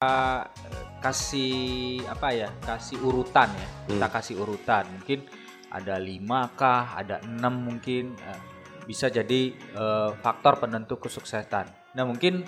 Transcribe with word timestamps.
uh, 0.00 0.42
kasih 1.00 2.00
apa 2.08 2.28
ya 2.32 2.48
kasih 2.64 2.96
urutan 3.04 3.48
ya 3.52 3.68
kita 3.88 4.06
Hmm. 4.08 4.14
kasih 4.16 4.36
urutan 4.40 4.84
mungkin 4.96 5.28
ada 5.70 6.00
lima 6.00 6.48
kah 6.56 6.96
ada 6.96 7.20
enam 7.24 7.68
mungkin 7.68 8.16
uh, 8.24 8.40
bisa 8.88 9.12
jadi 9.12 9.52
uh, 9.76 10.16
faktor 10.24 10.56
penentu 10.56 10.96
kesuksesan 10.96 11.68
nah 11.92 12.04
mungkin 12.08 12.44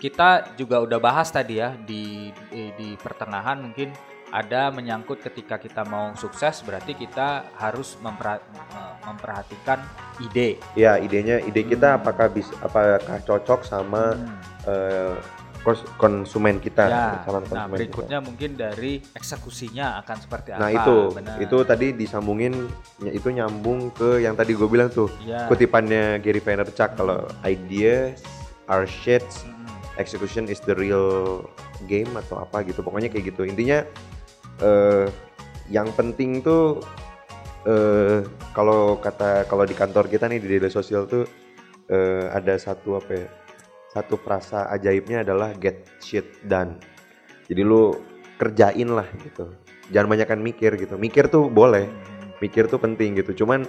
kita 0.00 0.56
juga 0.58 0.80
udah 0.80 0.98
bahas 0.98 1.28
tadi 1.30 1.60
ya 1.60 1.76
di 1.76 2.32
di, 2.50 2.72
di 2.74 2.88
pertengahan 2.98 3.60
mungkin 3.60 3.92
ada 4.34 4.72
menyangkut 4.74 5.22
ketika 5.22 5.60
kita 5.62 5.86
mau 5.86 6.10
sukses 6.18 6.64
berarti 6.66 6.98
kita 6.98 7.54
harus 7.54 7.94
uh, 8.00 8.94
memperhatikan 9.06 9.78
ide 10.18 10.58
Ya 10.74 10.96
idenya 10.98 11.38
ide 11.44 11.68
kita 11.68 11.94
Hmm. 11.94 12.00
apakah 12.00 12.32
bisa 12.32 12.50
apakah 12.64 13.20
cocok 13.22 13.60
sama 13.62 14.16
Hmm. 14.16 14.40
eh, 14.66 15.14
kons- 15.20 15.43
konsumen 15.96 16.60
kita, 16.60 16.84
Ya, 16.92 17.24
calon 17.24 17.40
nah 17.48 17.64
konsumen 17.64 17.64
kita. 17.64 17.72
berikutnya 17.88 18.18
mungkin 18.20 18.50
dari 18.52 19.00
eksekusinya 19.16 19.96
akan 20.04 20.16
seperti 20.20 20.48
apa. 20.52 20.60
Nah 20.60 20.70
itu, 20.70 20.96
benar. 21.16 21.36
itu 21.40 21.56
tadi 21.64 21.86
disambungin, 21.96 22.68
itu 23.00 23.28
nyambung 23.32 23.88
ke 23.96 24.20
yang 24.20 24.36
tadi 24.36 24.52
gue 24.52 24.68
bilang 24.68 24.92
tuh, 24.92 25.08
ya. 25.24 25.48
kutipannya 25.48 26.20
Gary 26.20 26.44
Vaynerchuk 26.44 27.00
kalau 27.00 27.24
ideas 27.48 28.20
are 28.68 28.84
shits, 28.84 29.48
Mm-mm. 29.48 29.64
execution 29.96 30.44
is 30.52 30.60
the 30.68 30.76
real 30.76 31.40
game 31.88 32.12
atau 32.12 32.44
apa 32.44 32.60
gitu, 32.62 32.84
pokoknya 32.84 33.08
kayak 33.08 33.32
gitu. 33.32 33.48
Intinya 33.48 33.88
eh, 34.60 35.08
yang 35.72 35.88
penting 35.96 36.44
tuh 36.44 36.84
eh, 37.64 38.20
kalau 38.52 39.00
kata 39.00 39.48
kalau 39.48 39.64
di 39.64 39.72
kantor 39.72 40.12
kita 40.12 40.28
nih 40.28 40.44
di 40.44 40.48
daily 40.60 40.68
social 40.68 41.08
tuh 41.08 41.24
eh, 41.88 42.28
ada 42.28 42.52
satu 42.60 43.00
apa 43.00 43.12
ya, 43.16 43.26
satu 43.94 44.18
frasa 44.18 44.66
ajaibnya 44.74 45.22
adalah 45.22 45.54
get 45.54 45.86
shit 46.02 46.26
done. 46.44 46.76
Jadi 47.46 47.62
lu 47.62 47.94
kerjain 48.36 48.90
lah 48.90 49.06
gitu. 49.22 49.54
Jangan 49.94 50.08
banyakan 50.10 50.38
mikir 50.42 50.74
gitu. 50.74 50.98
Mikir 50.98 51.30
tuh 51.30 51.46
boleh, 51.46 51.86
mikir 52.42 52.66
tuh 52.66 52.82
penting 52.82 53.14
gitu. 53.14 53.46
Cuman 53.46 53.62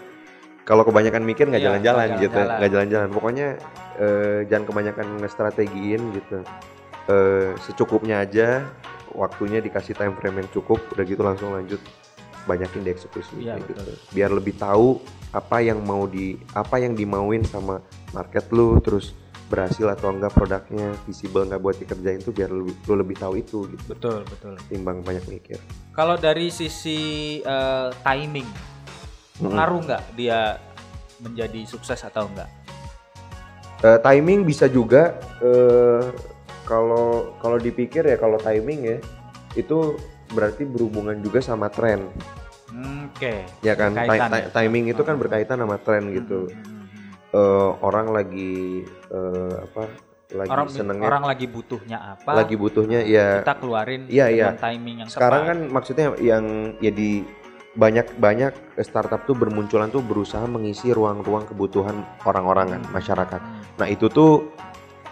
kalau 0.66 0.82
kebanyakan 0.82 1.22
mikir 1.22 1.46
nggak 1.46 1.62
Iya, 1.62 1.70
jalan-jalan 1.70 2.08
gitu, 2.18 2.34
jalan-jalan. 2.34 2.58
nggak 2.58 2.72
jalan-jalan. 2.74 3.10
Pokoknya 3.14 3.48
eh, 4.02 4.40
jangan 4.50 4.66
kebanyakan 4.66 5.06
ngestrategiin 5.22 6.02
gitu. 6.18 6.38
Eh, 7.06 7.54
secukupnya 7.62 8.26
aja, 8.26 8.66
waktunya 9.14 9.62
dikasih 9.62 9.94
time 9.94 10.18
frame 10.18 10.42
yang 10.42 10.50
cukup, 10.50 10.82
udah 10.90 11.06
gitu 11.06 11.22
langsung 11.22 11.54
lanjut 11.54 11.78
banyakin 12.50 12.82
dieksekusi 12.82 13.46
Iya, 13.46 13.62
betul. 13.62 13.78
gitu. 13.78 13.94
Biar 14.10 14.34
lebih 14.34 14.58
tahu 14.58 15.02
apa 15.30 15.62
yang 15.62 15.86
mau 15.86 16.10
di 16.10 16.40
apa 16.58 16.82
yang 16.82 16.98
dimauin 16.98 17.46
sama 17.46 17.78
market 18.10 18.50
lu, 18.50 18.82
terus 18.82 19.14
berhasil 19.46 19.86
atau 19.88 20.10
enggak 20.10 20.34
produknya, 20.34 20.98
visible 21.06 21.46
nggak 21.46 21.62
buat 21.62 21.78
dikerjain 21.78 22.22
tuh 22.22 22.34
biar 22.34 22.50
lu, 22.50 22.74
lu 22.74 22.94
lebih 22.98 23.14
tahu 23.16 23.38
itu 23.38 23.70
gitu. 23.70 23.84
Betul, 23.94 24.26
betul. 24.26 24.58
Timbang 24.68 25.06
banyak 25.06 25.26
mikir. 25.30 25.62
Kalau 25.94 26.18
dari 26.18 26.50
sisi 26.50 27.00
eh, 27.40 27.90
timing, 28.02 28.48
pengaruh 29.38 29.80
nggak 29.86 30.04
dia 30.18 30.58
menjadi 31.22 31.62
sukses 31.64 32.02
atau 32.02 32.26
enggak? 32.26 32.50
Eh, 33.86 34.00
timing 34.02 34.44
bisa 34.44 34.66
juga 34.66 35.14
eh, 35.40 36.10
kalau 36.66 37.38
kalau 37.38 37.62
dipikir 37.62 38.02
ya 38.02 38.18
kalau 38.18 38.42
timing 38.42 38.82
ya 38.82 38.98
itu 39.54 39.94
berarti 40.34 40.66
berhubungan 40.66 41.22
juga 41.22 41.40
sama 41.40 41.70
tren 41.70 42.10
Hmm, 42.66 43.08
Oke. 43.14 43.46
ya 43.62 43.78
kan 43.78 43.94
Ti- 43.94 44.10
ya? 44.10 44.50
timing 44.52 44.90
itu 44.90 45.00
kan 45.06 45.16
Hmm. 45.16 45.22
berkaitan 45.22 45.62
sama 45.62 45.78
tren 45.80 46.12
gitu 46.12 46.50
Hmm, 46.50 46.75
hmm, 47.36 47.44
hmm. 47.44 47.60
Eh, 47.60 47.70
orang 47.84 48.08
lagi 48.16 48.56
eh, 49.12 49.54
apa 49.60 49.84
lagi 50.34 50.50
Orang 50.50 50.68
senengnya 50.72 51.06
orang 51.06 51.24
lagi 51.28 51.46
butuhnya 51.46 51.98
apa? 52.18 52.32
lagi 52.34 52.56
butuhnya 52.58 53.06
ya 53.06 53.44
kita 53.46 53.62
keluarin 53.62 54.08
iya. 54.10 54.26
dengan 54.32 54.58
timing 54.58 54.96
yang 55.06 55.10
sekarang 55.12 55.42
tepat. 55.44 55.52
kan 55.52 55.58
maksudnya 55.70 56.06
yang 56.18 56.46
ya 56.82 56.90
di 56.90 57.22
banyak 57.76 58.08
banyak 58.18 58.56
startup 58.82 59.28
tuh 59.28 59.36
bermunculan 59.36 59.92
tuh 59.92 60.00
berusaha 60.00 60.48
mengisi 60.48 60.96
ruang-ruang 60.96 61.44
kebutuhan 61.46 62.08
orang-orang 62.24 62.80
kan 62.80 62.82
Hmm. 62.88 62.94
masyarakat 62.96 63.42
Hmm. 63.44 63.62
Nah 63.84 63.88
itu 63.92 64.08
tuh 64.08 64.50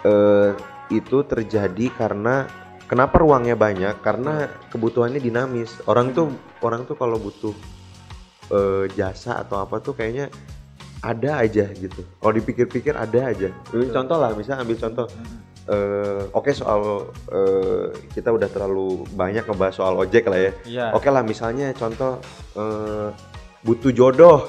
eh, 0.04 0.56
itu 0.92 1.24
terjadi 1.24 1.86
karena 1.92 2.48
kenapa 2.88 3.20
ruangnya 3.20 3.56
banyak? 3.56 4.00
Karena 4.00 4.48
kebutuhannya 4.72 5.20
dinamis. 5.20 5.80
Orang 5.88 6.12
tuh 6.16 6.32
orang 6.64 6.88
tuh 6.88 6.96
kalau 6.96 7.20
butuh 7.20 7.52
eh, 8.52 8.84
jasa 8.96 9.40
atau 9.44 9.60
apa 9.60 9.80
tuh 9.80 9.92
kayaknya 9.96 10.28
ada 11.04 11.44
aja 11.44 11.68
gitu. 11.76 12.00
Kalau 12.00 12.32
dipikir-pikir 12.32 12.96
ada 12.96 13.28
aja. 13.28 13.52
Ini 13.76 13.92
Contoh 13.92 14.16
lah, 14.16 14.32
misalnya 14.32 14.64
ambil 14.64 14.78
contoh. 14.80 15.06
Hmm. 15.12 15.38
eh, 15.68 16.22
Oke 16.32 16.56
soal 16.56 17.12
eh, 17.28 17.92
kita 18.16 18.32
udah 18.32 18.48
terlalu 18.48 19.04
banyak 19.12 19.44
ngebahas 19.44 19.76
soal 19.76 19.94
ojek 20.00 20.24
lah 20.24 20.40
ya. 20.40 20.52
Iya. 20.64 20.86
Oke 20.96 21.12
lah 21.12 21.20
misalnya 21.20 21.76
contoh 21.76 22.16
eh, 22.56 23.08
butuh 23.60 23.92
jodoh. 23.92 24.48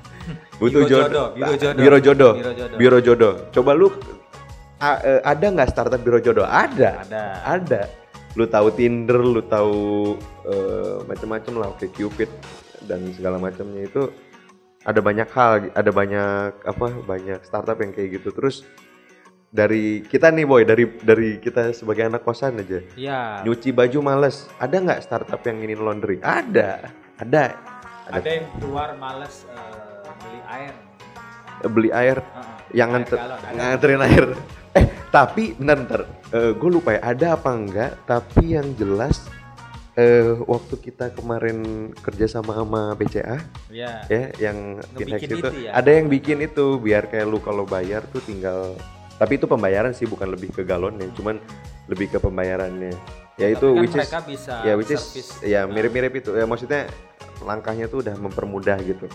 butuh 0.60 0.84
Biro 0.84 0.88
jodoh. 0.88 1.08
jodoh, 1.08 1.28
biro 1.36 1.56
jodoh. 1.56 1.76
Biro 1.80 1.98
jodoh. 2.00 2.32
Biro 2.36 2.52
jodoh. 2.56 2.78
Biro 2.80 2.98
jodoh. 3.04 3.34
Coba 3.52 3.70
lu 3.76 3.88
eh, 4.80 5.20
ada 5.20 5.46
nggak 5.52 5.68
startup 5.68 6.00
biro 6.00 6.20
jodoh? 6.20 6.48
Ada. 6.48 7.04
Ada. 7.04 7.24
Ada. 7.44 7.82
Lu 8.38 8.46
tahu 8.46 8.70
Tinder, 8.72 9.20
lu 9.20 9.42
tahu 9.44 10.14
eh, 10.48 10.96
macam-macam 11.04 11.52
lah, 11.60 11.68
Oke 11.74 11.90
Cupid 11.92 12.30
dan 12.88 13.04
segala 13.12 13.36
macamnya 13.36 13.84
itu 13.84 14.08
ada 14.80 15.00
banyak 15.00 15.28
hal, 15.28 15.50
ada 15.72 15.90
banyak 15.92 16.52
apa? 16.64 16.86
Banyak 17.04 17.44
startup 17.44 17.76
yang 17.78 17.92
kayak 17.92 18.20
gitu. 18.20 18.32
Terus 18.32 18.64
dari 19.50 20.00
kita 20.02 20.30
nih 20.30 20.46
boy, 20.46 20.62
dari 20.64 20.88
dari 21.02 21.36
kita 21.36 21.74
sebagai 21.74 22.06
anak 22.06 22.22
kosan 22.22 22.62
aja, 22.62 22.80
Iya. 22.94 23.44
nyuci 23.44 23.74
baju 23.74 23.98
males. 24.00 24.48
Ada 24.56 24.76
nggak 24.78 25.00
startup 25.02 25.40
yang 25.44 25.60
ingin 25.60 25.80
laundry? 25.82 26.16
Ada, 26.22 26.88
ada. 27.18 27.44
Ada 28.10 28.30
yang 28.30 28.46
keluar 28.58 28.96
males 28.96 29.44
eh, 29.46 30.10
beli 30.18 30.40
air. 30.48 30.74
Beli 31.60 31.90
air 31.92 32.18
Heeh. 32.18 32.56
yang 32.72 32.88
Air 32.88 33.04
nganter, 33.04 33.16
ada. 33.20 33.36
nganterin 33.52 34.02
air. 34.02 34.26
Eh, 34.70 34.86
tapi 35.10 35.50
bentar, 35.58 36.06
bentar. 36.06 36.54
gue 36.54 36.70
lupa 36.70 36.94
ya, 36.94 37.02
ada 37.02 37.34
apa 37.34 37.50
enggak? 37.50 38.06
Tapi 38.06 38.54
yang 38.54 38.70
jelas 38.78 39.26
eh 39.98 40.38
waktu 40.46 40.74
kita 40.78 41.10
kemarin 41.18 41.90
kerja 41.98 42.30
sama 42.30 42.54
sama 42.54 42.94
BCA 42.94 43.42
Iya. 43.70 44.06
ya 44.06 44.22
yang 44.38 44.78
Finex 44.94 45.26
itu, 45.26 45.42
itu 45.42 45.48
ya? 45.66 45.74
ada 45.74 45.90
yang 45.90 46.06
bikin 46.06 46.38
itu 46.46 46.78
biar 46.78 47.10
kayak 47.10 47.26
lu 47.26 47.42
kalau 47.42 47.66
bayar 47.66 48.06
tuh 48.14 48.22
tinggal 48.22 48.78
tapi 49.20 49.36
itu 49.36 49.44
pembayaran 49.44 49.92
sih 49.92 50.08
bukan 50.08 50.32
lebih 50.32 50.48
ke 50.48 50.64
galonnya, 50.64 51.04
cuman 51.12 51.36
lebih 51.92 52.08
ke 52.08 52.16
pembayarannya. 52.16 52.96
Ya 53.36 53.52
itu 53.52 53.76
kan 53.76 53.84
which 53.84 53.92
is 53.92 54.08
bisa 54.24 54.54
ya 54.64 54.72
which 54.80 54.88
is 54.88 55.04
ya 55.44 55.68
Nah, 55.68 55.76
mirip-mirip 55.76 56.24
itu. 56.24 56.32
Ya 56.32 56.48
maksudnya 56.48 56.88
langkahnya 57.44 57.92
tuh 57.92 58.00
udah 58.00 58.16
mempermudah 58.16 58.80
gitu. 58.80 59.12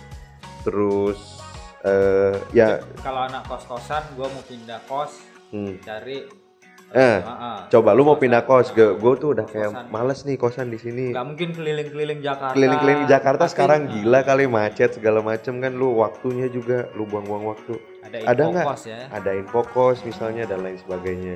Terus 0.62 1.42
eh 1.82 2.38
ya 2.54 2.86
kalau 3.02 3.26
anak 3.26 3.50
kos-kosan 3.50 4.06
gua 4.14 4.30
mau 4.30 4.46
pindah 4.46 4.78
kos 4.86 5.26
hmm. 5.50 5.82
cari 5.82 6.45
Eh, 6.94 7.18
heeh. 7.18 7.58
Coba 7.74 7.98
lu 7.98 8.06
mau 8.06 8.14
pindah 8.16 8.46
kos, 8.46 8.70
gue 8.70 8.94
gue 8.94 9.14
tuh 9.18 9.34
udah 9.34 9.50
kayak 9.50 9.90
males 9.90 10.22
nih 10.22 10.38
kosan 10.38 10.70
di 10.70 10.78
sini. 10.78 11.12
nggak 11.12 11.26
mungkin 11.26 11.50
keliling-keliling 11.58 12.22
Jakarta 12.22 12.54
Keliling-keliling 12.54 13.08
Jakarta 13.10 13.44
Pasti, 13.50 13.54
sekarang 13.58 13.82
nah, 13.84 13.92
gila 13.92 14.20
kali 14.22 14.46
macet 14.46 14.90
segala 14.94 15.20
macem 15.26 15.58
kan 15.60 15.74
lu 15.74 15.98
waktunya 15.98 16.46
juga 16.48 16.86
lu 16.94 17.10
buang-buang 17.10 17.46
waktu. 17.50 17.74
ada 18.06 18.44
nggak? 18.46 18.66
kos 18.70 18.84
ya 18.86 19.10
Ada 19.10 19.32
info 19.34 19.66
kos 19.66 20.06
misalnya 20.06 20.46
dan 20.46 20.62
lain 20.62 20.78
sebagainya. 20.78 21.36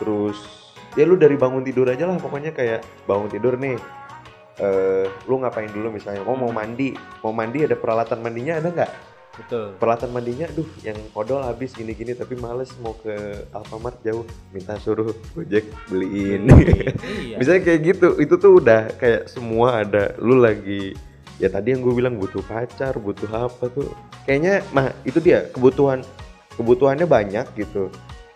Terus 0.00 0.38
ya 0.96 1.04
lu 1.04 1.14
dari 1.20 1.36
bangun 1.36 1.60
tidur 1.62 1.86
aja 1.86 2.08
lah 2.08 2.16
pokoknya 2.16 2.56
kayak 2.56 2.80
bangun 3.04 3.28
tidur 3.28 3.60
nih. 3.60 3.76
eh 4.60 5.06
lu 5.24 5.40
ngapain 5.40 5.72
dulu 5.72 5.88
misalnya? 5.92 6.20
Oh 6.28 6.36
mau 6.36 6.52
mandi, 6.52 6.92
mau 7.24 7.32
mandi 7.32 7.64
ada 7.64 7.76
peralatan 7.76 8.20
mandinya 8.20 8.60
ada 8.60 8.68
nggak? 8.68 8.90
Betul 9.40 9.66
Peralatan 9.80 10.10
mandinya, 10.12 10.46
duh 10.52 10.68
yang 10.84 10.96
odol 11.16 11.40
habis 11.40 11.72
gini-gini 11.72 12.12
tapi 12.12 12.36
males 12.36 12.70
mau 12.84 12.92
ke 13.00 13.46
Alfamart 13.50 13.98
jauh, 14.04 14.28
minta 14.52 14.76
suruh 14.76 15.16
Gojek 15.32 15.66
beliin. 15.88 16.46
iya 17.24 17.36
Misalnya 17.40 17.62
kayak 17.64 17.80
gitu, 17.96 18.08
itu 18.20 18.34
tuh 18.36 18.60
udah 18.60 18.92
kayak 19.00 19.32
semua 19.32 19.82
ada. 19.82 20.12
Lu 20.20 20.36
lagi 20.38 20.92
ya 21.40 21.48
tadi 21.48 21.72
yang 21.72 21.80
gue 21.80 21.94
bilang 21.96 22.20
butuh 22.20 22.44
pacar, 22.44 23.00
butuh 23.00 23.28
apa 23.32 23.72
tuh. 23.72 23.88
Kayaknya, 24.28 24.60
nah 24.76 24.92
itu 25.08 25.18
dia 25.18 25.48
kebutuhan 25.50 26.04
kebutuhannya 26.60 27.08
banyak 27.08 27.48
gitu. 27.56 27.88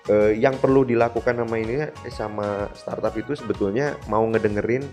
Eh, 0.04 0.36
yang 0.36 0.56
perlu 0.60 0.84
dilakukan 0.84 1.32
sama 1.32 1.56
ini 1.56 1.88
sama 2.12 2.68
startup 2.76 3.16
itu 3.16 3.32
sebetulnya 3.32 3.96
mau 4.08 4.20
ngedengerin 4.28 4.84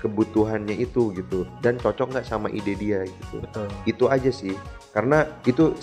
kebutuhannya 0.00 0.78
itu 0.78 1.10
gitu 1.12 1.44
dan 1.60 1.76
cocok 1.76 2.16
nggak 2.16 2.26
sama 2.28 2.48
ide 2.48 2.72
dia 2.78 3.04
gitu. 3.04 3.44
betul 3.44 3.68
Itu 3.84 4.04
aja 4.08 4.30
sih. 4.32 4.56
Karena 4.92 5.26
itu 5.44 5.74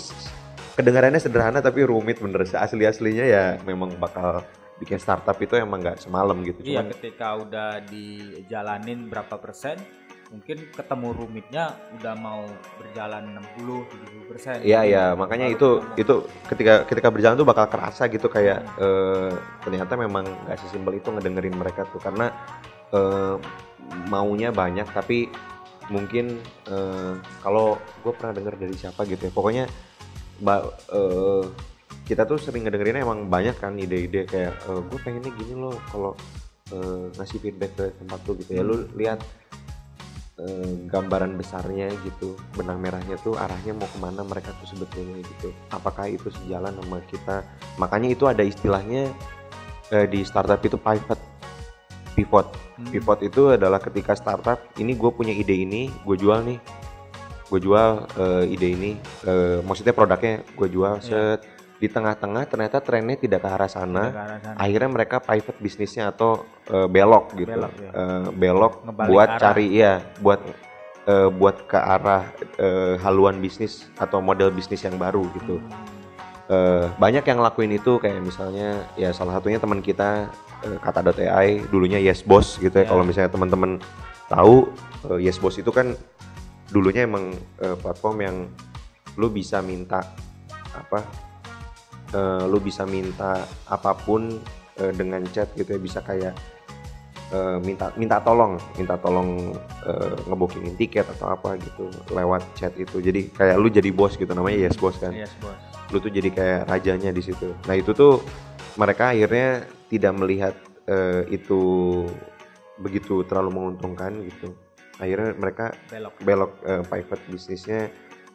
kedengarannya 0.76 1.20
sederhana 1.22 1.64
tapi 1.64 1.82
rumit 1.86 2.20
bener. 2.20 2.44
Asli 2.44 2.84
aslinya 2.84 3.24
ya 3.24 3.44
memang 3.64 3.96
bakal 3.96 4.44
bikin 4.76 5.00
startup 5.00 5.36
itu 5.40 5.56
emang 5.56 5.80
nggak 5.80 6.04
semalam 6.04 6.36
gitu. 6.44 6.60
iya 6.60 6.84
Cuman 6.84 6.92
ketika 6.92 7.28
udah 7.40 7.70
dijalanin 7.88 9.08
berapa 9.08 9.40
persen 9.40 9.80
mungkin 10.26 10.58
ketemu 10.74 11.08
rumitnya 11.14 11.78
udah 12.02 12.14
mau 12.18 12.42
berjalan 12.82 13.38
60 13.62 14.26
70 14.26 14.30
persen. 14.30 14.56
Iya 14.66 14.80
iya 14.82 15.04
makanya 15.14 15.46
itu 15.46 15.80
itu 15.94 16.26
ketika 16.50 16.82
ketika 16.84 17.08
berjalan 17.14 17.38
tuh 17.38 17.46
bakal 17.46 17.70
kerasa 17.70 18.10
gitu 18.10 18.26
kayak 18.26 18.66
eh, 18.76 19.32
ternyata 19.62 19.94
memang 19.94 20.26
nggak 20.26 20.58
sesimpel 20.60 20.98
itu 20.98 21.08
ngedengerin 21.14 21.54
mereka 21.54 21.86
tuh 21.94 22.02
karena 22.02 22.34
eh, 22.90 23.36
maunya 24.10 24.50
banyak 24.50 24.90
tapi 24.90 25.30
mungkin 25.86 26.38
eh, 26.66 27.14
kalau 27.42 27.78
gue 28.02 28.12
pernah 28.14 28.34
denger 28.34 28.54
dari 28.58 28.74
siapa 28.74 29.06
gitu 29.06 29.30
ya 29.30 29.32
pokoknya 29.32 29.64
ba- 30.42 30.74
eh, 30.92 31.44
kita 32.06 32.22
tuh 32.22 32.38
sering 32.38 32.66
ngedengerinnya 32.66 33.02
emang 33.02 33.26
banyak 33.26 33.58
kan 33.58 33.74
ide-ide 33.78 34.26
kayak 34.30 34.54
eh, 34.54 34.80
gue 34.82 34.98
pengennya 35.02 35.32
gini 35.34 35.54
loh 35.58 35.74
kalau 35.90 36.14
eh, 36.74 37.10
ngasih 37.18 37.38
feedback 37.42 37.72
ke 37.74 37.84
tempat 37.98 38.18
tuh 38.26 38.34
gitu 38.38 38.50
ya. 38.58 38.62
Lu 38.62 38.86
lihat 38.98 39.22
eh, 40.38 40.74
gambaran 40.90 41.34
besarnya 41.38 41.90
gitu 42.06 42.38
benang 42.54 42.78
merahnya 42.82 43.18
tuh 43.22 43.34
arahnya 43.38 43.74
mau 43.74 43.88
ke 43.90 43.98
mana 43.98 44.22
mereka 44.22 44.54
tuh 44.62 44.70
sebetulnya 44.74 45.22
gitu. 45.22 45.50
Apakah 45.70 46.10
itu 46.10 46.30
sejalan 46.42 46.74
sama 46.78 46.98
kita? 47.10 47.42
Makanya 47.78 48.08
itu 48.14 48.24
ada 48.26 48.42
istilahnya 48.42 49.10
eh, 49.90 50.06
di 50.06 50.22
startup 50.22 50.62
itu 50.62 50.78
pivot 50.78 51.18
pivot 52.16 52.48
Hmm. 52.76 52.88
pivot 52.88 53.20
itu 53.22 53.42
adalah 53.50 53.76
ketika 53.78 54.12
startup 54.12 54.60
ini 54.76 54.92
gue 54.92 55.08
punya 55.08 55.32
ide 55.32 55.52
ini 55.54 55.88
gue 56.02 56.12
jual 56.14 56.40
nih 56.42 56.60
gue 57.46 57.56
jual 57.58 57.88
eh, 58.14 58.44
ide 58.48 58.68
ini 58.70 58.90
eh, 59.22 59.60
maksudnya 59.60 59.92
produknya 59.92 60.44
gue 60.50 60.68
jual 60.68 60.96
Iya. 60.96 61.04
set 61.34 61.40
di 61.76 61.86
tengah-tengah 61.86 62.44
ternyata 62.44 62.80
trennya 62.80 63.16
tidak 63.18 63.40
ke 63.40 63.48
arah 63.50 63.68
sana 63.68 64.04
Ke 64.06 64.16
arah 64.18 64.38
sana. 64.42 64.56
akhirnya 64.58 64.90
mereka 64.90 65.16
pivot 65.18 65.56
bisnisnya 65.56 66.08
atau 66.10 66.44
eh, 66.66 66.84
belok 66.86 67.32
gitu 67.34 67.48
Belok, 67.50 67.72
ya. 67.78 67.90
Eh, 67.92 68.26
belok 68.30 68.74
Ngebalik 68.82 69.08
buat 69.08 69.28
arah. 69.30 69.40
cari 69.40 69.66
ya 69.72 69.92
buat 70.18 70.40
eh, 71.06 71.28
buat 71.30 71.56
ke 71.64 71.78
arah 71.78 72.22
eh, 72.56 72.94
haluan 72.98 73.38
bisnis 73.38 73.88
atau 73.96 74.18
model 74.18 74.50
bisnis 74.50 74.80
yang 74.82 74.96
baru 74.96 75.24
gitu 75.34 75.60
Eh, 76.46 76.86
banyak 76.94 77.26
yang 77.26 77.42
ngelakuin 77.42 77.74
itu 77.74 77.98
kayak 77.98 78.22
misalnya 78.22 78.86
ya 78.94 79.10
salah 79.10 79.34
satunya 79.34 79.58
teman 79.58 79.82
kita 79.82 80.30
eh, 80.62 80.78
kata.ai 80.78 81.66
dulunya 81.66 81.98
Yes 81.98 82.22
Boss 82.22 82.62
gitu 82.62 82.70
ya 82.70 82.86
Ya. 82.86 82.88
kalau 82.88 83.02
misalnya 83.02 83.34
teman-teman 83.34 83.82
tahu 84.30 84.70
eh, 85.10 85.26
Yes 85.26 85.42
Boss 85.42 85.58
itu 85.58 85.74
kan 85.74 85.98
dulunya 86.70 87.02
emang 87.02 87.34
eh, 87.58 87.74
platform 87.74 88.16
yang 88.22 88.36
lu 89.18 89.26
bisa 89.26 89.58
minta 89.58 90.06
apa 90.70 91.02
eh, 92.14 92.42
lu 92.46 92.62
bisa 92.62 92.86
minta 92.86 93.42
apa 93.66 93.98
pun 93.98 94.38
eh, 94.78 94.92
dengan 94.94 95.26
chat 95.34 95.50
gitu 95.58 95.74
ya 95.74 95.80
bisa 95.82 95.98
kayak 95.98 96.30
eh, 97.34 97.58
minta 97.58 97.90
minta 97.98 98.22
tolong 98.22 98.54
minta 98.78 98.94
tolong 98.94 99.50
eh, 99.82 100.14
ngebooking 100.30 100.78
tiket 100.78 101.10
atau 101.10 101.26
apa 101.26 101.58
gitu 101.58 101.90
lewat 102.14 102.46
chat 102.54 102.70
itu 102.78 103.02
jadi 103.02 103.34
kayak 103.34 103.58
lu 103.58 103.66
jadi 103.66 103.90
bos 103.90 104.14
gitu 104.14 104.30
namanya 104.30 104.70
Yes 104.70 104.78
Boss 104.78 104.94
kan 105.02 105.10
Yes, 105.10 105.34
bos. 105.42 105.75
Lu 105.90 105.98
tuh 105.98 106.10
jadi 106.10 106.28
kayak 106.30 106.60
rajanya 106.66 107.10
di 107.14 107.22
situ. 107.22 107.54
Nah 107.66 107.74
itu 107.78 107.94
tuh 107.94 108.18
mereka 108.76 109.14
akhirnya 109.14 109.64
tidak 109.86 110.12
melihat 110.18 110.54
eh, 110.86 111.22
itu 111.30 111.60
begitu 112.76 113.22
terlalu 113.24 113.50
menguntungkan 113.54 114.20
gitu. 114.26 114.52
Akhirnya 114.96 115.36
mereka 115.36 115.72
Belok. 115.88 116.12
belok 116.24 116.52
eh, 116.66 116.82
private 116.84 117.22
bisnisnya 117.30 117.80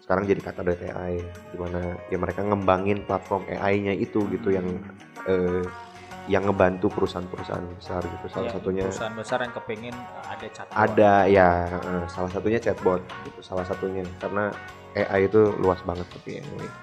sekarang 0.01 0.25
jadi 0.25 0.41
kata 0.41 0.65
AI 0.65 1.21
di 1.23 1.57
mana 1.61 1.93
ya 2.09 2.17
mereka 2.17 2.41
ngembangin 2.41 3.05
platform 3.05 3.45
AI-nya 3.47 3.93
itu 3.93 4.25
gitu 4.33 4.49
yang 4.49 4.65
eh, 5.29 5.63
yang 6.29 6.45
ngebantu 6.45 6.85
perusahaan-perusahaan 6.93 7.65
besar 7.77 8.01
gitu. 8.05 8.25
Salah 8.29 8.45
Ya, 8.49 8.53
satunya 8.53 8.83
perusahaan 8.85 9.15
besar 9.17 9.37
yang 9.41 9.53
kepingin 9.57 9.95
ada 10.29 10.47
chatbot. 10.53 10.77
ada 10.77 11.11
ya 11.25 11.47
salah 12.07 12.29
satunya 12.29 12.59
chatbot 12.61 13.01
gitu 13.25 13.39
salah 13.41 13.65
satunya 13.65 14.05
karena 14.21 14.53
AI 14.93 15.25
itu 15.25 15.49
luas 15.57 15.81
banget 15.81 16.05
tapi 16.13 16.41
anyway 16.41 16.65
ya 16.65 16.73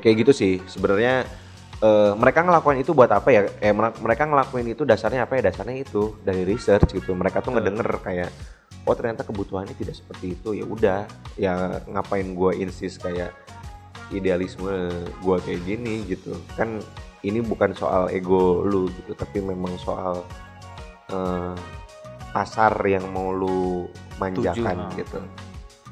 kayak 0.00 0.26
gitu 0.26 0.32
sih. 0.32 0.62
Sebenarnya 0.66 1.26
eh, 1.82 2.12
mereka 2.16 2.42
ngelakuin 2.42 2.80
itu 2.80 2.94
buat 2.94 3.10
apa 3.10 3.28
ya? 3.30 3.46
Eh 3.60 3.74
mer- 3.74 3.98
mereka 4.00 4.24
ngelakuin 4.26 4.72
itu 4.72 4.82
dasarnya 4.86 5.26
apa 5.26 5.38
ya? 5.38 5.50
Dasarnya 5.50 5.82
itu 5.82 6.16
dari 6.22 6.42
research 6.46 6.94
gitu. 6.94 7.12
Mereka 7.12 7.42
tuh 7.44 7.54
ngedenger 7.54 7.88
kayak 8.00 8.30
oh 8.84 8.94
ternyata 8.96 9.24
kebutuhannya 9.24 9.74
tidak 9.76 9.96
seperti 9.98 10.34
itu. 10.38 10.56
Ya 10.56 10.64
udah 10.64 10.98
ya 11.38 11.82
ngapain 11.90 12.32
gua 12.32 12.54
insist 12.54 13.02
kayak 13.02 13.34
idealisme 14.12 14.90
gua 15.20 15.38
kayak 15.42 15.62
gini 15.66 16.06
gitu. 16.08 16.36
Kan 16.54 16.80
ini 17.24 17.40
bukan 17.40 17.72
soal 17.72 18.12
ego 18.12 18.60
lu 18.62 18.92
gitu 18.92 19.16
tapi 19.16 19.40
memang 19.40 19.74
soal 19.80 20.22
eh, 21.08 21.56
pasar 22.34 22.74
yang 22.84 23.08
mau 23.14 23.30
lu 23.30 23.88
manjakan 24.20 24.90
ah. 24.90 24.92
gitu. 24.98 25.20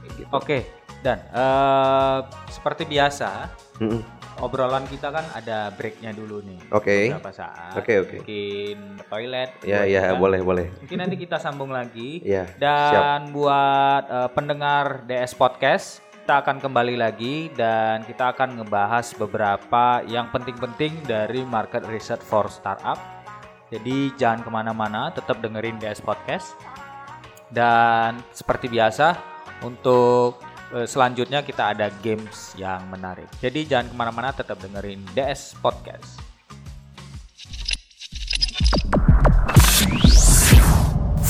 Kayak 0.03 0.13
gitu. 0.19 0.31
Oke, 0.35 0.59
dan 1.01 1.19
eh, 1.33 2.19
seperti 2.53 2.85
biasa 2.85 3.49
Mm-mm. 3.81 4.03
obrolan 4.43 4.85
kita 4.91 5.09
kan 5.09 5.25
ada 5.33 5.71
breaknya 5.73 6.13
dulu 6.13 6.43
nih. 6.45 6.61
Oke. 6.75 7.09
Beberapa 7.15 7.33
saat. 7.33 7.79
Oke, 7.79 8.03
oke. 8.03 8.17
Mungkin 8.21 8.79
ke 8.99 9.05
toilet. 9.07 9.51
Ya 9.63 9.87
ya 9.87 10.13
tiga. 10.13 10.21
boleh 10.21 10.41
boleh. 10.43 10.67
Mungkin 10.83 10.99
nanti 10.99 11.17
kita 11.17 11.39
sambung 11.39 11.71
lagi. 11.71 12.21
Ya. 12.27 12.51
Dan 12.59 13.31
buat 13.31 14.05
eh, 14.11 14.31
pendengar 14.35 15.07
DS 15.07 15.33
Podcast, 15.39 16.03
kita 16.23 16.43
akan 16.43 16.59
kembali 16.63 16.95
lagi 16.99 17.51
dan 17.55 18.03
kita 18.07 18.35
akan 18.35 18.63
ngebahas 18.63 19.11
beberapa 19.19 20.03
yang 20.07 20.31
penting-penting 20.31 21.07
dari 21.07 21.43
market 21.47 21.87
research 21.87 22.23
for 22.23 22.47
startup. 22.51 22.99
Jadi 23.73 24.13
jangan 24.21 24.45
ke 24.45 24.51
mana-mana, 24.53 25.09
tetap 25.11 25.41
dengerin 25.41 25.81
DS 25.81 26.05
Podcast. 26.05 26.55
Dan 27.49 28.21
seperti 28.31 28.69
biasa, 28.69 29.17
untuk 29.67 30.52
selanjutnya 30.89 31.45
kita 31.45 31.77
ada 31.77 31.93
games 32.01 32.57
yang 32.57 32.81
menarik. 32.89 33.29
Jadi 33.39 33.69
jangan 33.69 33.93
ke 33.93 33.95
mana-mana, 33.97 34.29
tetap 34.33 34.57
dengerin 34.57 35.05
DS 35.13 35.57
Podcast. 35.61 36.17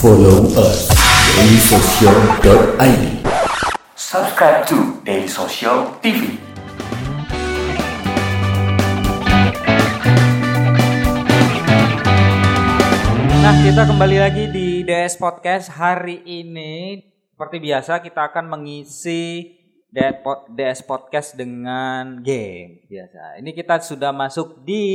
Follow 0.02 0.50
us 0.58 0.90
dailysocial.id. 1.38 3.04
Subscribe 3.94 4.66
to 4.66 4.98
Daily 5.06 5.30
Social 5.30 5.94
TV. 6.02 6.38
Nah, 13.42 13.54
kita 13.58 13.82
kembali 13.90 14.16
lagi 14.22 14.44
di 14.54 14.86
DS 14.86 15.18
Podcast 15.18 15.70
hari 15.74 16.22
ini. 16.26 17.11
Seperti 17.42 17.58
biasa, 17.58 17.98
kita 17.98 18.30
akan 18.30 18.54
mengisi 18.54 19.50
DS 19.90 20.22
Pod- 20.22 20.46
DS 20.46 20.78
Podcast 20.86 21.34
dengan 21.34 22.22
game 22.22 22.86
biasa. 22.86 23.42
Ini 23.42 23.50
kita 23.50 23.82
sudah 23.82 24.14
masuk 24.14 24.62
di 24.62 24.86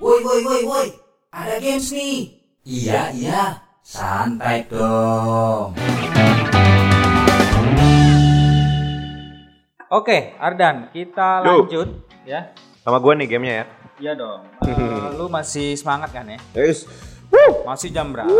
Woi, 0.00 0.24
woi, 0.24 0.40
woi, 0.40 0.60
woi. 0.64 0.88
Ada 1.36 1.60
games 1.60 1.92
nih. 1.92 2.32
Iya, 2.64 3.12
iya. 3.12 3.42
Santai 3.84 4.64
dong. 4.72 5.76
Oke, 9.92 10.32
Ardan, 10.40 10.88
kita 10.96 11.44
Yo. 11.44 11.68
lanjut 11.68 11.88
ya. 12.24 12.56
Sama 12.80 12.96
gue 12.96 13.12
nih 13.20 13.28
gamenya 13.28 13.52
ya. 13.52 13.64
Iya 14.00 14.12
dong. 14.16 14.40
Eh, 14.64 15.12
lu 15.20 15.28
masih 15.28 15.76
semangat 15.76 16.08
kan 16.08 16.24
ya? 16.24 16.40
Yes. 16.56 16.88
Masih 17.60 17.88
jam 17.94 18.10
berapa? 18.10 18.30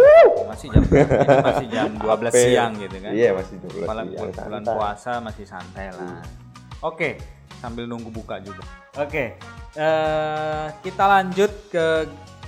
Masih 0.49 0.69
jam 0.69 0.83
berapa? 0.83 1.13
Ini 1.15 1.39
masih 1.45 1.69
jam 1.71 1.89
12 2.03 2.11
Apa? 2.11 2.29
siang 2.35 2.73
gitu 2.77 2.97
kan. 2.99 3.11
Iya 3.15 3.31
masih 3.33 3.57
12 3.63 3.87
Bulan, 3.87 4.07
siang, 4.07 4.27
bulan 4.27 4.63
santai. 4.63 4.75
puasa 4.75 5.13
masih 5.23 5.47
santai 5.47 5.87
lah. 5.95 6.19
Oke, 6.81 7.09
sambil 7.61 7.85
nunggu 7.87 8.11
buka 8.11 8.43
juga. 8.43 8.65
Oke, 8.99 9.39
eh, 9.77 10.67
kita 10.83 11.05
lanjut 11.07 11.53
ke 11.71 11.87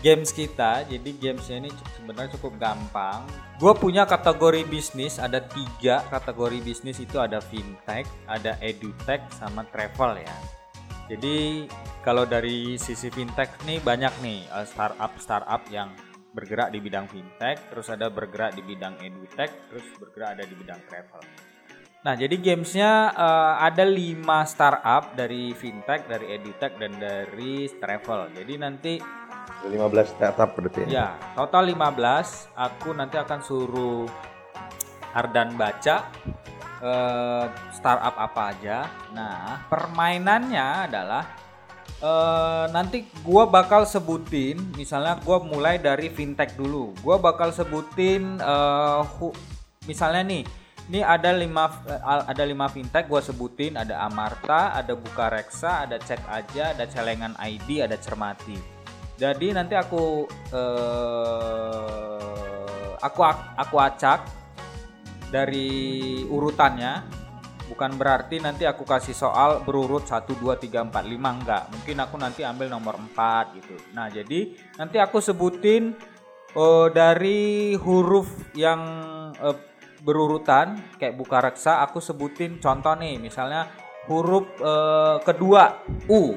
games 0.03 0.35
kita. 0.35 0.83
Jadi 0.85 1.11
gamesnya 1.15 1.63
ini 1.63 1.71
sebenarnya 1.95 2.35
cukup 2.35 2.59
gampang. 2.59 3.23
Gue 3.63 3.71
punya 3.73 4.03
kategori 4.03 4.67
bisnis, 4.67 5.23
ada 5.23 5.39
tiga 5.39 6.03
kategori 6.11 6.59
bisnis 6.59 6.99
itu 6.99 7.23
ada 7.23 7.39
fintech, 7.39 8.11
ada 8.27 8.59
edutech, 8.59 9.23
sama 9.31 9.63
travel 9.71 10.19
ya. 10.19 10.37
Jadi 11.07 11.69
kalau 12.01 12.25
dari 12.25 12.75
sisi 12.75 13.07
fintech 13.07 13.55
nih 13.63 13.79
banyak 13.79 14.11
nih 14.19 14.43
eh, 14.49 14.67
startup 14.67 15.13
startup 15.21 15.63
yang 15.71 15.93
bergerak 16.33 16.73
di 16.73 16.81
bidang 16.81 17.07
fintech, 17.07 17.69
terus 17.69 17.93
ada 17.93 18.09
bergerak 18.09 18.57
di 18.57 18.65
bidang 18.65 18.97
edutech, 19.05 19.53
terus 19.69 19.85
bergerak 20.01 20.41
ada 20.41 20.45
di 20.49 20.55
bidang 20.57 20.81
travel. 20.89 21.21
Nah, 22.03 22.19
jadi 22.19 22.35
gamesnya 22.35 23.15
eh, 23.15 23.55
ada 23.63 23.85
5 23.87 24.27
startup 24.43 25.15
dari 25.15 25.55
fintech, 25.55 26.11
dari 26.11 26.35
edutech, 26.35 26.75
dan 26.81 26.99
dari 26.99 27.71
travel. 27.79 28.35
Jadi 28.35 28.55
nanti 28.59 28.95
15 29.63 30.19
startup 30.19 30.51
berarti 30.59 30.91
ya. 30.91 30.91
ya 30.91 31.09
total 31.39 31.71
15. 31.71 32.59
Aku 32.59 32.91
nanti 32.99 33.17
akan 33.23 33.41
suruh 33.47 34.03
Ardan 35.15 35.55
baca 35.55 36.11
eh, 36.83 37.47
startup 37.71 38.19
apa 38.19 38.43
aja. 38.51 38.91
Nah, 39.15 39.63
permainannya 39.71 40.91
adalah 40.91 41.42
Eh, 42.03 42.65
nanti 42.75 43.07
gua 43.23 43.47
bakal 43.47 43.87
sebutin, 43.87 44.59
misalnya 44.75 45.23
gua 45.23 45.39
mulai 45.39 45.79
dari 45.79 46.11
fintech 46.11 46.59
dulu. 46.59 46.91
Gua 46.99 47.15
bakal 47.23 47.55
sebutin 47.55 48.43
eh, 48.43 49.01
hu- 49.23 49.31
misalnya 49.87 50.27
nih, 50.27 50.43
ini 50.91 50.99
ada 50.99 51.31
lima 51.31 51.71
eh, 51.87 52.03
ada 52.03 52.43
lima 52.43 52.67
fintech 52.67 53.07
gua 53.07 53.23
sebutin, 53.23 53.79
ada 53.79 54.03
Amarta, 54.03 54.75
ada 54.75 54.99
Bukareksa, 54.99 55.87
ada 55.87 55.95
Cek 56.03 56.27
Aja, 56.27 56.75
ada 56.75 56.91
Celengan 56.91 57.39
ID, 57.39 57.87
ada 57.87 57.95
Cermati. 57.95 58.59
Jadi 59.15 59.55
nanti 59.55 59.79
aku 59.79 60.27
eh 60.51 62.19
aku 62.99 63.21
aku 63.55 63.77
acak 63.79 64.27
dari 65.31 65.71
urutannya 66.27 67.22
bukan 67.73 67.97
berarti 67.97 68.37
nanti 68.37 68.69
aku 68.69 68.85
kasih 68.85 69.17
soal 69.17 69.65
berurut 69.65 70.05
1 70.05 70.29
2 70.29 70.61
3 70.61 70.93
4 70.93 70.93
5 70.93 71.09
enggak. 71.17 71.63
Mungkin 71.73 71.97
aku 72.05 72.17
nanti 72.21 72.45
ambil 72.45 72.69
nomor 72.69 73.01
4 73.01 73.57
gitu. 73.57 73.73
Nah 73.97 74.13
jadi 74.13 74.53
nanti 74.77 75.01
aku 75.01 75.25
sebutin 75.25 75.97
eh, 76.53 76.89
dari 76.93 77.73
huruf 77.81 78.29
yang 78.53 78.81
eh, 79.41 79.57
berurutan 80.05 80.77
kayak 81.01 81.17
buka 81.17 81.41
reksa 81.41 81.81
aku 81.81 82.05
sebutin 82.05 82.61
contoh 82.61 82.93
nih. 82.93 83.17
Misalnya 83.17 83.73
huruf 84.05 84.45
eh, 84.61 85.17
kedua 85.25 85.81
U. 86.13 86.37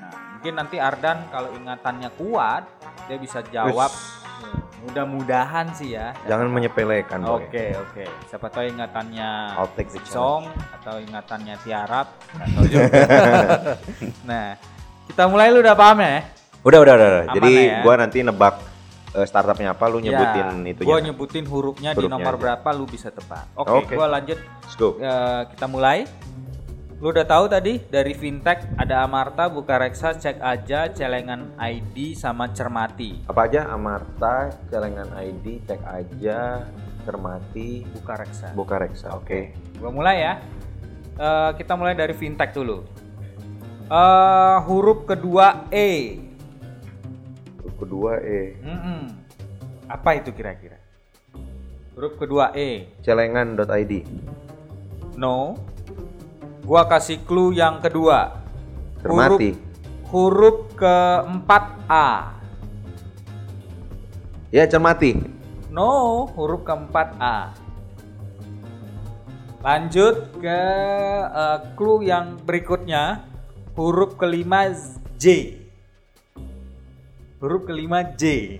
Nah 0.00 0.40
mungkin 0.40 0.56
nanti 0.56 0.80
Ardan 0.80 1.28
kalau 1.28 1.52
ingatannya 1.52 2.08
kuat 2.16 2.64
dia 3.12 3.20
bisa 3.20 3.44
jawab 3.52 3.92
Eh, 3.92 4.21
mudah-mudahan 4.82 5.66
sih 5.78 5.94
ya 5.94 6.10
Jangan 6.26 6.50
menyepelekan. 6.50 7.22
Boy. 7.22 7.46
Oke 7.46 7.64
oke. 7.78 8.04
Siapa 8.26 8.46
tahu 8.50 8.64
ingatannya 8.66 9.54
Song 10.06 10.50
atau 10.50 10.98
ingatannya 10.98 11.54
Tiarap, 11.62 12.08
nggak 12.34 12.48
tahu 12.50 12.66
juga. 12.66 12.90
nah, 14.30 14.46
kita 15.06 15.22
mulai 15.30 15.54
lu 15.54 15.62
udah 15.62 15.76
paham 15.78 15.98
ya? 16.02 16.18
Udah, 16.62 16.78
udah, 16.82 16.94
udah. 16.94 17.10
Aman 17.26 17.34
Jadi 17.38 17.52
ya. 17.70 17.82
gua 17.82 17.94
nanti 17.98 18.18
nebak 18.22 18.54
eh, 19.14 19.26
startupnya 19.26 19.74
apa, 19.74 19.84
lu 19.90 19.98
nyebutin 20.02 20.66
ya, 20.66 20.70
itunya. 20.74 20.88
Gua 20.88 20.98
nyebutin 21.02 21.44
hurufnya, 21.46 21.90
di 21.94 21.96
Hurufnya 22.02 22.14
nomor 22.18 22.34
aja. 22.34 22.42
berapa 22.42 22.68
lu 22.74 22.84
bisa 22.86 23.08
tebak. 23.10 23.46
Oke, 23.54 23.86
Oke. 23.86 23.94
gua 23.94 24.06
lanjut. 24.18 24.38
Let's 24.38 24.74
go. 24.78 24.98
Eh, 24.98 25.42
kita 25.54 25.66
mulai. 25.70 26.06
Lu 27.02 27.10
udah 27.10 27.26
tahu 27.26 27.50
tadi 27.50 27.82
dari 27.90 28.14
fintech 28.14 28.78
ada 28.78 29.02
Amarta, 29.02 29.50
Bukareksa, 29.50 30.14
Cek 30.14 30.38
Aja, 30.38 30.86
Celengan 30.86 31.50
ID 31.58 32.14
sama 32.14 32.54
Cermati. 32.54 33.26
Apa 33.26 33.50
aja? 33.50 33.66
Amarta, 33.74 34.54
Celengan 34.70 35.10
ID, 35.18 35.66
Cek 35.66 35.82
Aja, 35.82 36.62
Cermati, 37.02 37.82
Bukareksa. 37.90 38.54
Bukareksa. 38.54 39.18
Oke. 39.18 39.50
Gua 39.82 39.90
mulai 39.90 40.22
ya. 40.22 40.38
Eh, 41.18 41.50
kita 41.58 41.74
mulai 41.74 41.98
dari 41.98 42.14
fintech 42.14 42.54
dulu. 42.54 42.86
Eh, 43.90 44.56
huruf 44.70 45.02
kedua 45.02 45.66
E. 45.74 46.22
Kedua 47.82 48.22
E. 48.22 48.62
Mm-mm. 48.62 49.10
Apa 49.90 50.22
itu 50.22 50.30
kira-kira? 50.30 50.78
Huruf 51.98 52.14
kedua 52.14 52.54
E. 52.54 52.94
Celengan.id. 53.02 54.06
No. 55.18 55.58
Gua 56.62 56.86
kasih 56.86 57.18
clue 57.26 57.58
yang 57.58 57.82
kedua. 57.82 58.38
Cermati. 59.02 59.50
Huruf, 59.50 59.58
huruf 60.14 60.56
keempat 60.78 61.64
A. 61.90 62.38
Ya, 64.54 64.62
Cermati. 64.70 65.18
No, 65.74 66.24
huruf 66.38 66.62
keempat 66.62 67.18
A. 67.18 67.50
Lanjut 69.62 70.38
ke 70.38 70.62
eh, 71.26 71.58
clue 71.74 72.06
yang 72.06 72.38
berikutnya. 72.46 73.26
Huruf 73.74 74.14
kelima 74.14 74.70
J. 75.18 75.58
Huruf 77.42 77.66
kelima 77.66 78.06
J. 78.14 78.58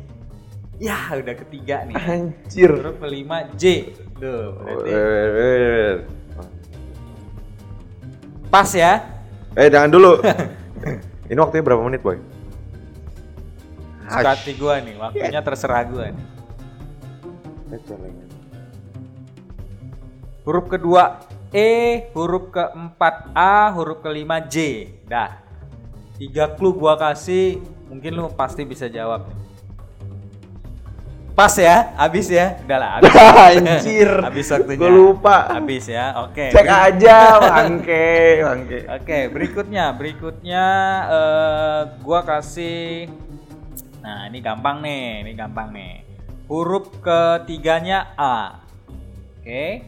Ya, 0.83 0.99
udah 1.15 1.39
ketiga 1.39 1.87
nih. 1.87 1.95
Anjir. 1.95 2.75
Huruf 2.75 2.99
kelima 2.99 3.47
J. 3.55 3.95
Tuh, 4.19 4.59
berarti 4.59 4.91
pas 8.53 8.69
ya. 8.69 9.01
eh, 9.57 9.73
jangan 9.73 9.89
dulu. 9.89 10.21
Ini 11.33 11.39
waktunya 11.41 11.65
berapa 11.65 11.81
menit, 11.81 12.05
Boy? 12.05 12.21
Suka 14.05 14.37
hati 14.37 14.53
gua 14.61 14.77
nih, 14.85 14.93
waktunya 15.01 15.41
terserah 15.41 15.89
gua 15.89 16.13
nih. 16.13 16.27
Huruf 20.45 20.69
kedua 20.69 21.25
E, 21.53 22.09
huruf 22.17 22.49
keempat 22.49 23.33
A, 23.37 23.69
huruf 23.73 24.01
kelima 24.05 24.41
J. 24.41 24.89
Dah. 25.05 25.41
Tiga 26.17 26.49
clue 26.53 26.73
gua 26.77 26.97
kasih, 26.97 27.61
mungkin 27.93 28.17
lu 28.17 28.29
pasti 28.33 28.65
bisa 28.65 28.89
jawab. 28.89 29.29
Pas 31.33 31.55
ya, 31.57 31.97
habis 31.97 32.29
ya. 32.29 32.61
Udah 32.61 32.79
lah, 32.79 32.91
habis. 33.01 33.13
Anjir. 33.57 34.11
habis 34.29 34.47
waktunya. 34.53 34.81
Gua 34.81 34.91
lupa. 34.93 35.37
Habis 35.49 35.85
ya. 35.89 36.13
Oke. 36.29 36.53
Cek 36.53 36.69
aja, 36.69 37.41
bangke, 37.41 38.45
bangke. 38.45 38.79
Oke, 38.85 39.19
berikutnya, 39.33 39.85
berikutnya 39.97 40.65
eh 41.09 41.81
gua 42.05 42.21
kasih 42.21 43.09
Nah, 44.03 44.27
ini 44.27 44.43
gampang 44.43 44.83
nih, 44.83 45.23
ini 45.23 45.33
gampang 45.39 45.71
nih. 45.71 46.03
Huruf 46.51 46.91
ketiganya 46.99 48.13
A. 48.19 48.59
Oke. 49.39 49.87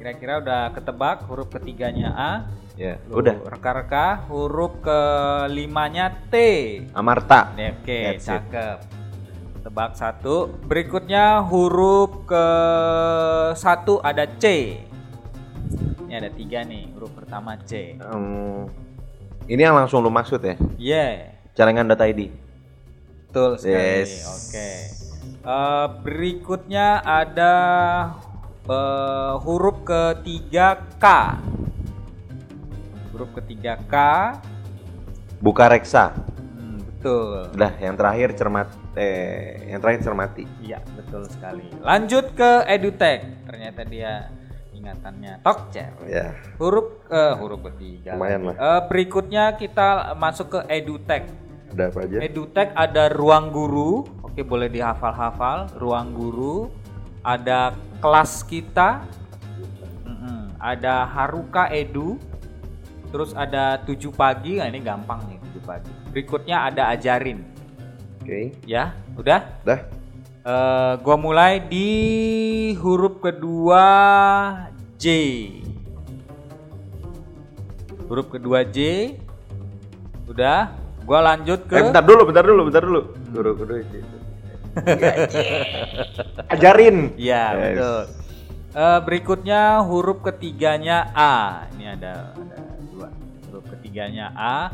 Kira-kira 0.00 0.40
udah 0.40 0.72
ketebak 0.72 1.28
huruf 1.28 1.52
ketiganya 1.52 2.08
A. 2.16 2.32
Ya, 2.80 2.96
Lu 3.04 3.20
udah. 3.20 3.36
Reka-reka 3.44 4.24
huruf 4.32 4.80
kelimanya 4.80 6.14
T. 6.32 6.34
Amarta. 6.96 7.52
Oke, 7.52 8.16
That's 8.16 8.32
it. 8.32 8.97
Tebak 9.68 10.00
satu. 10.00 10.48
Berikutnya 10.64 11.44
huruf 11.44 12.24
ke 12.24 12.46
satu 13.52 14.00
ada 14.00 14.24
C. 14.40 14.80
Ini 16.08 16.24
ada 16.24 16.32
tiga 16.32 16.64
nih, 16.64 16.88
huruf 16.96 17.12
pertama 17.12 17.52
C. 17.68 18.00
Em, 18.00 18.64
ini 19.44 19.60
yang 19.60 19.76
langsung 19.76 20.00
lu 20.00 20.08
maksud 20.08 20.40
ya? 20.40 20.56
Yeah, 20.80 21.36
Celengan.id. 21.52 22.32
betul 23.28 23.60
sekali. 23.60 24.08
Yes. 24.08 24.24
Oke. 24.24 24.70
Eh, 25.36 25.86
berikutnya 26.00 27.04
ada 27.04 27.54
eh, 28.64 29.32
huruf 29.44 29.84
ketiga 29.84 30.80
K. 30.96 31.04
Huruf 33.12 33.36
ketiga 33.36 33.76
K. 33.84 33.94
Buka 35.44 35.68
reksa. 35.68 36.16
Hmm, 36.56 36.80
betul. 36.80 37.52
Udah, 37.52 37.76
yang 37.76 38.00
terakhir 38.00 38.32
cermat 38.32 38.72
eh 38.96 39.68
yang 39.68 39.80
terakhir 39.82 40.06
cermati. 40.06 40.44
Iya, 40.64 40.80
betul 40.96 41.28
sekali. 41.28 41.66
Lanjut 41.84 42.32
ke 42.32 42.64
edutech. 42.64 43.24
Ternyata 43.44 43.82
dia 43.84 44.32
ingatannya 44.72 45.42
Tokcer. 45.42 45.90
Ya. 46.06 46.38
Huruf 46.56 47.04
eh 47.10 47.34
huruf 47.36 47.60
ketiga. 47.74 48.14
Lumayan 48.14 48.48
lah. 48.48 48.54
Eh, 48.56 48.80
berikutnya 48.86 49.58
kita 49.58 50.14
masuk 50.14 50.54
ke 50.54 50.60
edutech. 50.70 51.26
Ada 51.74 51.92
apa 51.92 51.98
aja? 52.06 52.16
Edutech 52.24 52.70
ada 52.72 53.04
ruang 53.12 53.52
guru. 53.52 54.06
Oke, 54.24 54.40
boleh 54.40 54.72
dihafal-hafal. 54.72 55.68
Ruang 55.76 56.14
guru. 56.16 56.72
Ada 57.20 57.76
kelas 58.00 58.46
kita. 58.46 59.04
Mm-mm. 60.06 60.56
Ada 60.56 61.04
Haruka 61.04 61.68
Edu. 61.68 62.16
Terus 63.08 63.32
ada 63.36 63.80
7 63.84 64.12
pagi. 64.12 64.60
Nah, 64.60 64.68
ini 64.68 64.80
gampang 64.80 65.20
nih 65.28 65.38
7 65.52 65.64
pagi. 65.64 65.92
Berikutnya 66.12 66.68
ada 66.72 66.92
ajarin. 66.92 67.57
Oke. 68.28 68.52
Ya, 68.68 68.92
udah? 69.16 69.40
Dah. 69.64 69.88
Eh, 70.44 70.92
gua 71.00 71.16
mulai 71.16 71.64
di 71.64 71.88
huruf 72.76 73.24
kedua 73.24 73.88
J. 75.00 75.08
Huruf 78.04 78.28
kedua 78.28 78.68
J. 78.68 79.16
Udah. 80.28 80.76
Gua 81.08 81.24
lanjut 81.24 81.64
ke 81.64 81.72
Eh 81.72 81.88
bentar 81.88 82.04
dulu, 82.04 82.28
bentar 82.28 82.44
dulu, 82.44 82.60
bentar 82.68 82.82
dulu. 82.84 83.00
Dulu, 83.32 83.50
dulu. 83.64 83.72
Ajarin. 86.52 87.16
Iya, 87.16 87.44
Yes. 87.48 87.56
betul. 87.64 88.02
Eh, 88.76 88.98
berikutnya 89.08 89.60
huruf 89.88 90.20
ketiganya 90.20 91.08
A. 91.16 91.64
Ini 91.72 91.96
ada 91.96 92.36
ada 92.36 92.56
dua. 92.92 93.08
Huruf 93.48 93.64
ketiganya 93.72 94.36
A. 94.36 94.68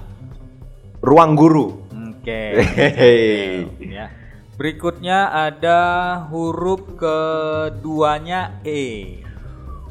Ruang 1.07 1.39
guru. 1.39 1.84
Oke. 2.25 2.57
Hehehe. 2.57 3.69
ya. 3.85 4.09
Berikutnya 4.57 5.29
ada 5.29 5.81
huruf 6.33 6.97
keduanya 6.97 8.57
E. 8.65 9.21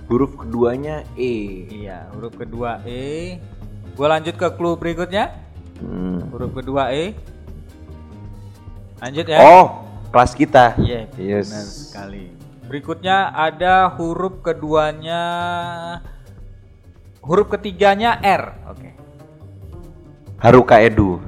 Huruf 0.09 0.33
keduanya 0.41 1.05
E. 1.13 1.69
Iya, 1.69 2.09
huruf 2.09 2.33
kedua 2.33 2.81
E. 2.89 3.37
Gua 3.93 4.17
lanjut 4.17 4.33
ke 4.33 4.49
clue 4.57 4.73
berikutnya. 4.81 5.29
Hmm. 5.77 6.25
Huruf 6.33 6.57
kedua 6.57 6.89
E. 6.89 7.13
Lanjut 8.97 9.29
ya. 9.29 9.37
Oh, 9.37 9.85
kelas 10.09 10.33
kita. 10.33 10.73
Iya, 10.81 11.05
Yes. 11.21 11.53
benar 11.53 11.67
sekali. 11.69 12.25
Berikutnya 12.65 13.29
ada 13.29 13.93
huruf 13.93 14.41
keduanya 14.41 15.21
huruf 17.21 17.45
ketiganya 17.53 18.17
R. 18.25 18.57
Oke. 18.73 18.89
Haruka 20.41 20.81
Edu. 20.81 21.21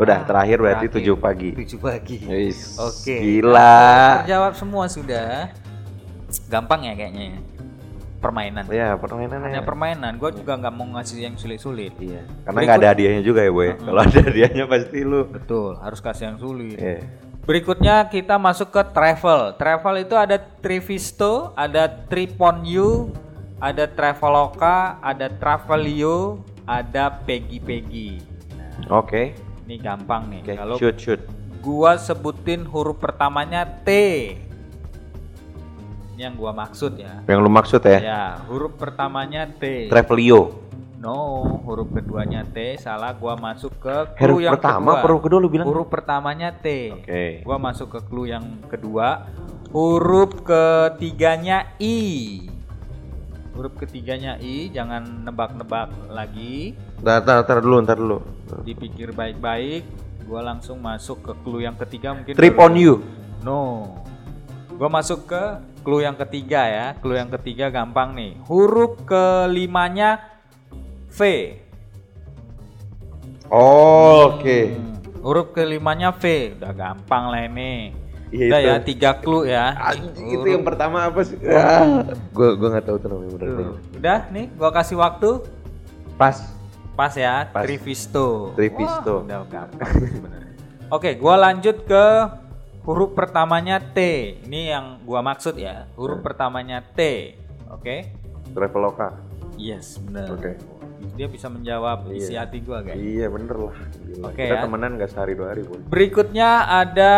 Iya. 0.00 0.08
Udah, 0.08 0.18
terakhir 0.24 0.56
berarti 0.64 0.86
terakhir. 0.88 1.12
7 1.12 1.20
pagi. 1.20 1.50
7 1.52 1.76
pagi. 1.76 2.16
Wis, 2.24 2.80
Oke. 2.80 3.16
Gila. 3.20 3.76
Terjawab 4.24 4.52
semua 4.56 4.84
sudah. 4.88 5.52
Gampang 6.48 6.88
ya 6.88 6.96
kayaknya 6.96 7.36
ya. 7.36 7.38
Permainan. 8.20 8.64
Ya, 8.68 8.96
permainannya. 9.00 9.48
Hanya 9.48 9.62
permainan. 9.64 10.12
Gue 10.20 10.32
juga 10.36 10.56
nggak 10.56 10.72
mau 10.76 10.88
ngasih 10.96 11.24
yang 11.24 11.36
sulit-sulit. 11.36 11.92
Iya. 12.00 12.24
Karena 12.44 12.58
nggak 12.64 12.78
ada 12.80 12.88
hadiahnya 12.92 13.22
juga 13.24 13.40
ya, 13.44 13.52
Boy. 13.52 13.76
Kalau 13.76 14.00
ada 14.00 14.18
hadiahnya 14.24 14.64
pasti 14.68 14.98
lu. 15.04 15.24
Betul. 15.24 15.80
Harus 15.80 16.00
kasih 16.00 16.24
yang 16.32 16.38
sulit. 16.40 16.76
Iya. 16.76 17.04
Berikutnya 17.48 18.04
kita 18.08 18.36
masuk 18.36 18.72
ke 18.72 18.82
travel. 18.92 19.56
Travel 19.56 20.04
itu 20.04 20.14
ada 20.16 20.36
Trivisto, 20.36 21.56
ada 21.56 21.88
Triponyu, 21.88 23.08
ada 23.56 23.88
Traveloka, 23.88 25.00
ada 25.00 25.32
Travelio, 25.32 26.44
ada 26.68 27.08
Peggy 27.24 27.58
Peggy. 27.58 28.20
Nah, 28.56 29.00
Oke. 29.00 29.49
Ini 29.70 29.78
gampang 29.78 30.26
nih. 30.26 30.40
Oke, 30.42 30.54
Kalau 30.58 30.76
shoot 30.82 30.96
shoot. 30.98 31.20
gua 31.62 31.94
sebutin 31.94 32.66
huruf 32.66 32.98
pertamanya 32.98 33.62
T. 33.62 33.88
Ini 36.18 36.26
yang 36.26 36.34
gua 36.34 36.50
maksud 36.50 36.98
ya. 36.98 37.22
Yang 37.30 37.38
lu 37.38 37.50
maksud 37.54 37.80
ya? 37.86 37.98
Ya, 38.02 38.22
huruf 38.50 38.74
pertamanya 38.74 39.46
T. 39.46 39.86
Travelio. 39.86 40.58
No, 40.98 41.40
huruf 41.64 41.94
keduanya 41.94 42.42
T. 42.44 42.76
Salah, 42.76 43.14
gua 43.14 43.38
masuk 43.38 43.72
ke 43.78 43.94
Huruf 44.18 44.42
clue 44.42 44.44
yang 44.44 44.52
pertama, 44.58 44.98
kedua. 44.98 45.02
huruf 45.06 45.20
kedua 45.22 45.38
lu 45.38 45.48
bilang? 45.48 45.66
Huruf 45.70 45.86
pertamanya 45.86 46.50
T. 46.50 46.66
Oke. 46.92 47.46
Gua 47.46 47.56
masuk 47.56 47.94
ke 47.94 48.00
clue 48.10 48.34
yang 48.34 48.44
kedua. 48.66 49.30
Huruf 49.70 50.42
ketiganya 50.42 51.78
I. 51.78 52.42
Huruf 53.54 53.78
ketiganya 53.78 54.34
I, 54.42 54.68
jangan 54.68 55.24
nebak-nebak 55.24 55.94
lagi. 56.10 56.74
Ntar, 57.00 57.22
ntar, 57.22 57.36
ntar 57.46 57.58
dulu, 57.62 57.76
ntar 57.80 57.96
dulu. 57.96 58.18
Dipikir 58.60 59.10
baik-baik. 59.10 59.82
Gua 60.24 60.40
langsung 60.42 60.78
masuk 60.78 61.22
ke 61.22 61.32
clue 61.42 61.62
yang 61.62 61.74
ketiga 61.74 62.14
mungkin. 62.14 62.34
Trip 62.34 62.54
baru- 62.54 62.66
on 62.66 62.74
you. 62.76 62.94
No. 63.40 63.60
Gua 64.74 64.88
masuk 64.88 65.26
ke 65.26 65.42
clue 65.80 66.02
yang 66.02 66.16
ketiga 66.16 66.62
ya. 66.64 66.86
Clue 66.96 67.16
yang 67.16 67.30
ketiga 67.30 67.68
gampang 67.68 68.14
nih. 68.14 68.32
Huruf 68.44 69.00
kelimanya 69.04 70.20
V. 71.10 71.20
Oh, 73.50 74.38
Oke. 74.38 74.70
Hmm, 74.70 74.94
Huruf 75.20 75.50
kelimanya 75.50 76.14
V. 76.14 76.54
Udah 76.54 76.70
gampang 76.70 77.28
lah 77.28 77.42
ini. 77.44 77.90
Iya, 78.30 78.46
Udah 78.46 78.60
itu. 78.62 78.68
ya, 78.70 78.74
tiga 78.78 79.10
clue 79.18 79.50
ya. 79.50 79.74
Anjing, 79.74 80.38
itu 80.38 80.46
yang 80.46 80.62
pertama 80.62 81.02
apa 81.02 81.18
sih? 81.26 81.34
Gua 82.30 82.54
gua 82.54 82.68
nggak 82.70 82.86
tahu 82.86 82.96
tuh 83.02 83.08
namanya. 83.10 83.30
Udah 83.98 84.18
nih, 84.30 84.46
gua 84.54 84.70
kasih 84.70 84.94
waktu. 84.96 85.42
Pas. 86.14 86.38
Pas 87.00 87.16
ya, 87.16 87.48
Pas. 87.48 87.64
Trivisto. 87.64 88.52
Trivisto. 88.52 89.24
Wah, 89.24 89.40
udah 89.40 89.48
gampang 89.48 89.88
sebenarnya. 90.04 90.52
Oke, 90.92 91.16
gua 91.16 91.40
lanjut 91.40 91.88
ke 91.88 92.04
huruf 92.84 93.16
pertamanya 93.16 93.80
T. 93.80 93.96
Ini 94.44 94.76
yang 94.76 95.00
gua 95.08 95.24
maksud 95.24 95.56
ya. 95.56 95.88
Huruf 95.96 96.20
pertamanya 96.20 96.84
T. 96.84 97.32
Oke. 97.72 98.12
Traveloka. 98.52 99.16
Yes, 99.56 99.96
benar. 99.96 100.28
Oke. 100.28 100.60
Dia 101.16 101.24
bisa 101.24 101.48
menjawab 101.48 102.12
isi 102.12 102.36
Iya. 102.36 102.44
hati 102.44 102.60
gua, 102.60 102.84
guys. 102.84 103.00
Iya 103.00 103.32
bener 103.32 103.56
lah. 103.56 103.76
Oke, 104.20 104.44
Kita 104.44 104.56
ya. 104.56 104.62
temenan 104.68 105.00
gak 105.00 105.08
sehari 105.08 105.32
dua 105.32 105.56
hari 105.56 105.64
pun. 105.64 105.80
Berikutnya 105.88 106.68
ada 106.68 107.14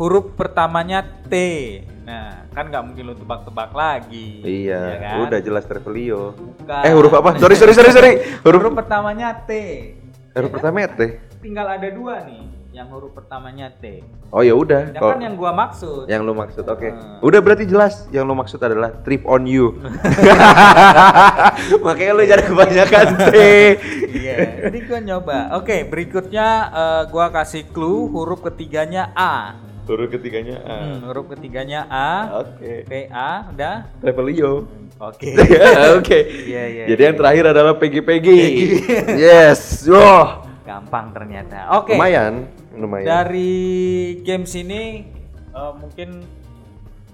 huruf 0.00 0.32
pertamanya 0.40 1.04
T. 1.28 1.36
Nah, 2.04 2.44
kan 2.52 2.68
nggak 2.68 2.84
mungkin 2.84 3.02
lu 3.08 3.14
tebak-tebak 3.16 3.72
lagi. 3.72 4.44
Iya, 4.44 4.80
ya 4.92 4.96
kan? 5.00 5.16
udah 5.24 5.40
jelas 5.40 5.64
Travelio. 5.64 6.36
Bukan. 6.36 6.82
Eh 6.84 6.92
huruf 6.92 7.12
apa? 7.16 7.40
Sorry 7.40 7.56
sorry 7.56 7.72
sorry 7.72 7.90
sorry. 7.96 8.12
Huruf 8.44 8.60
Huruf 8.60 8.76
pertamanya 8.76 9.32
T. 9.48 9.52
huruf 10.34 10.50
pertama 10.52 10.84
ya 10.84 10.90
teh. 10.92 11.10
Tinggal 11.40 11.78
ada 11.78 11.88
dua 11.94 12.26
nih, 12.26 12.44
yang 12.76 12.90
huruf 12.92 13.14
pertamanya 13.16 13.72
T. 13.72 14.04
Oh 14.34 14.42
ya 14.44 14.52
udah. 14.52 14.92
Ya 14.92 15.00
kan 15.00 15.22
yang 15.22 15.38
gua 15.38 15.54
maksud. 15.56 16.10
yang 16.10 16.26
lu 16.26 16.36
maksud, 16.36 16.66
oke. 16.66 16.88
Hmm. 16.90 17.24
Udah 17.24 17.40
berarti 17.40 17.64
jelas. 17.64 18.04
Yang 18.12 18.24
lu 18.28 18.34
maksud 18.36 18.60
adalah 18.60 18.90
trip 19.00 19.24
on 19.24 19.48
you. 19.48 19.78
Makanya 21.86 22.12
lu 22.12 22.22
jangan 22.26 22.46
kebanyakan 22.52 23.06
T. 23.30 23.36
Iya, 24.12 24.34
ini 24.68 24.78
gua 24.84 25.00
nyoba. 25.00 25.38
Oke, 25.56 25.88
berikutnya 25.88 26.48
eh, 26.68 27.02
gua 27.08 27.32
kasih 27.32 27.64
clue 27.72 28.10
huruf 28.12 28.44
ketiganya 28.44 29.08
A. 29.16 29.56
Huruf 29.84 30.08
ketiganya 30.16 30.56
A. 30.64 30.76
Hmm, 30.80 30.98
huruf 31.04 31.24
ketiganya 31.36 31.84
A. 31.92 32.40
Oke. 32.40 32.88
P 32.88 32.92
A, 33.12 33.52
udah. 33.52 33.84
Travelio. 34.00 34.64
Oke. 34.96 35.36
Oke. 36.00 36.18
Iya, 36.48 36.62
iya, 36.72 36.84
Jadi 36.88 37.02
iya. 37.04 37.08
yang 37.12 37.16
terakhir 37.20 37.44
adalah 37.52 37.74
pegi-pegi. 37.76 38.42
yes. 39.28 39.84
Wah. 39.84 40.48
Gampang 40.64 41.12
ternyata. 41.12 41.68
Oke. 41.76 41.92
Lumayan, 41.92 42.48
lumayan. 42.72 43.04
Dari 43.04 43.52
games 44.24 44.56
ini 44.56 45.04
eh, 45.52 45.72
mungkin 45.76 46.24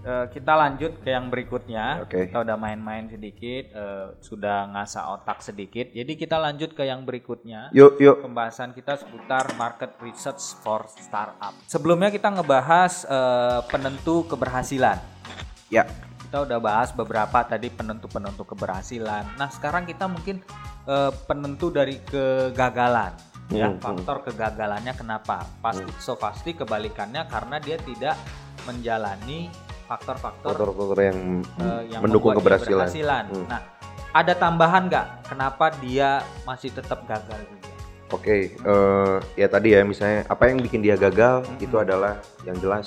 eh, 0.04 0.26
kita 0.32 0.52
lanjut 0.56 0.92
ke 1.00 1.08
yang 1.12 1.28
berikutnya. 1.28 2.04
Oke. 2.04 2.28
Kita 2.28 2.42
udah 2.42 2.56
main-main 2.56 3.08
sedikit, 3.08 3.64
eh, 3.72 4.06
sudah 4.20 4.70
ngasah 4.72 5.20
otak 5.20 5.44
sedikit. 5.44 5.92
Jadi 5.92 6.12
kita 6.16 6.36
lanjut 6.40 6.72
ke 6.72 6.84
yang 6.84 7.04
berikutnya. 7.04 7.72
Yuk, 7.72 8.00
yuk. 8.00 8.24
Pembahasan 8.24 8.72
kita 8.72 8.96
seputar 9.00 9.52
market 9.56 9.96
research 10.00 10.56
for 10.60 10.88
startup. 10.88 11.52
Sebelumnya 11.68 12.08
kita 12.08 12.28
ngebahas 12.32 13.04
eh, 13.08 13.60
penentu 13.68 14.24
keberhasilan. 14.28 14.98
Ya. 15.68 15.86
Kita 16.30 16.46
udah 16.46 16.62
bahas 16.62 16.94
beberapa 16.94 17.42
tadi 17.42 17.66
penentu-penentu 17.74 18.46
keberhasilan. 18.46 19.34
Nah, 19.34 19.50
sekarang 19.50 19.82
kita 19.82 20.06
mungkin 20.06 20.38
eh, 20.86 21.12
penentu 21.26 21.74
dari 21.74 21.98
kegagalan. 22.06 23.30
Ya, 23.50 23.66
Hmm, 23.66 23.82
faktor 23.82 24.22
kegagalannya 24.30 24.94
kenapa? 24.94 25.42
Pasti 25.58 25.90
so 25.98 26.14
pasti 26.14 26.54
kebalikannya 26.54 27.26
karena 27.26 27.58
dia 27.58 27.82
tidak 27.82 28.14
menjalani 28.62 29.50
faktor-faktor 29.90 30.54
Faktor-faktor 30.54 30.98
yang 31.02 31.18
eh, 31.58 31.82
yang 31.90 32.00
mendukung 32.00 32.38
keberhasilan. 32.38 32.86
berhasilan. 32.86 33.24
Hmm. 33.26 33.46
Nah, 33.50 33.60
ada 34.12 34.32
tambahan 34.34 34.86
nggak? 34.86 35.06
Kenapa 35.26 35.74
dia 35.82 36.22
masih 36.42 36.70
tetap 36.70 37.02
gagal 37.04 37.42
juga? 37.42 37.68
Oke, 38.10 38.54
eh, 38.54 39.16
ya 39.34 39.46
tadi 39.46 39.74
ya 39.74 39.82
misalnya 39.82 40.26
apa 40.26 40.46
yang 40.46 40.58
bikin 40.58 40.78
dia 40.80 40.94
gagal 40.94 41.42
Mm-mm. 41.42 41.58
itu 41.60 41.74
adalah 41.74 42.18
yang 42.42 42.58
jelas 42.58 42.86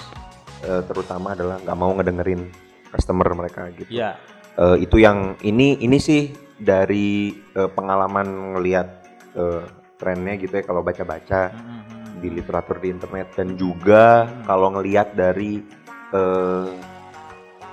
eh, 0.62 0.84
terutama 0.84 1.32
adalah 1.32 1.60
nggak 1.60 1.78
mau 1.78 1.92
ngedengerin 1.94 2.48
customer 2.90 3.28
mereka 3.34 3.68
gitu. 3.74 3.92
Ya, 3.92 4.16
Eh, 4.54 4.86
itu 4.86 5.02
yang 5.02 5.34
ini 5.42 5.82
ini 5.82 5.98
sih 5.98 6.30
dari 6.56 7.34
eh, 7.52 7.66
pengalaman 7.68 8.54
ngelihat 8.54 8.88
eh, 9.34 9.64
trennya 9.98 10.38
gitu 10.38 10.54
ya 10.54 10.64
kalau 10.64 10.80
baca-baca 10.80 11.50
Mm-mm. 11.50 12.22
di 12.22 12.30
literatur 12.30 12.78
di 12.78 12.92
internet 12.92 13.34
dan 13.34 13.56
juga 13.56 14.24
Hmm. 14.24 14.44
kalau 14.46 14.68
ngelihat 14.72 15.18
dari 15.18 15.64
eh, 16.12 16.68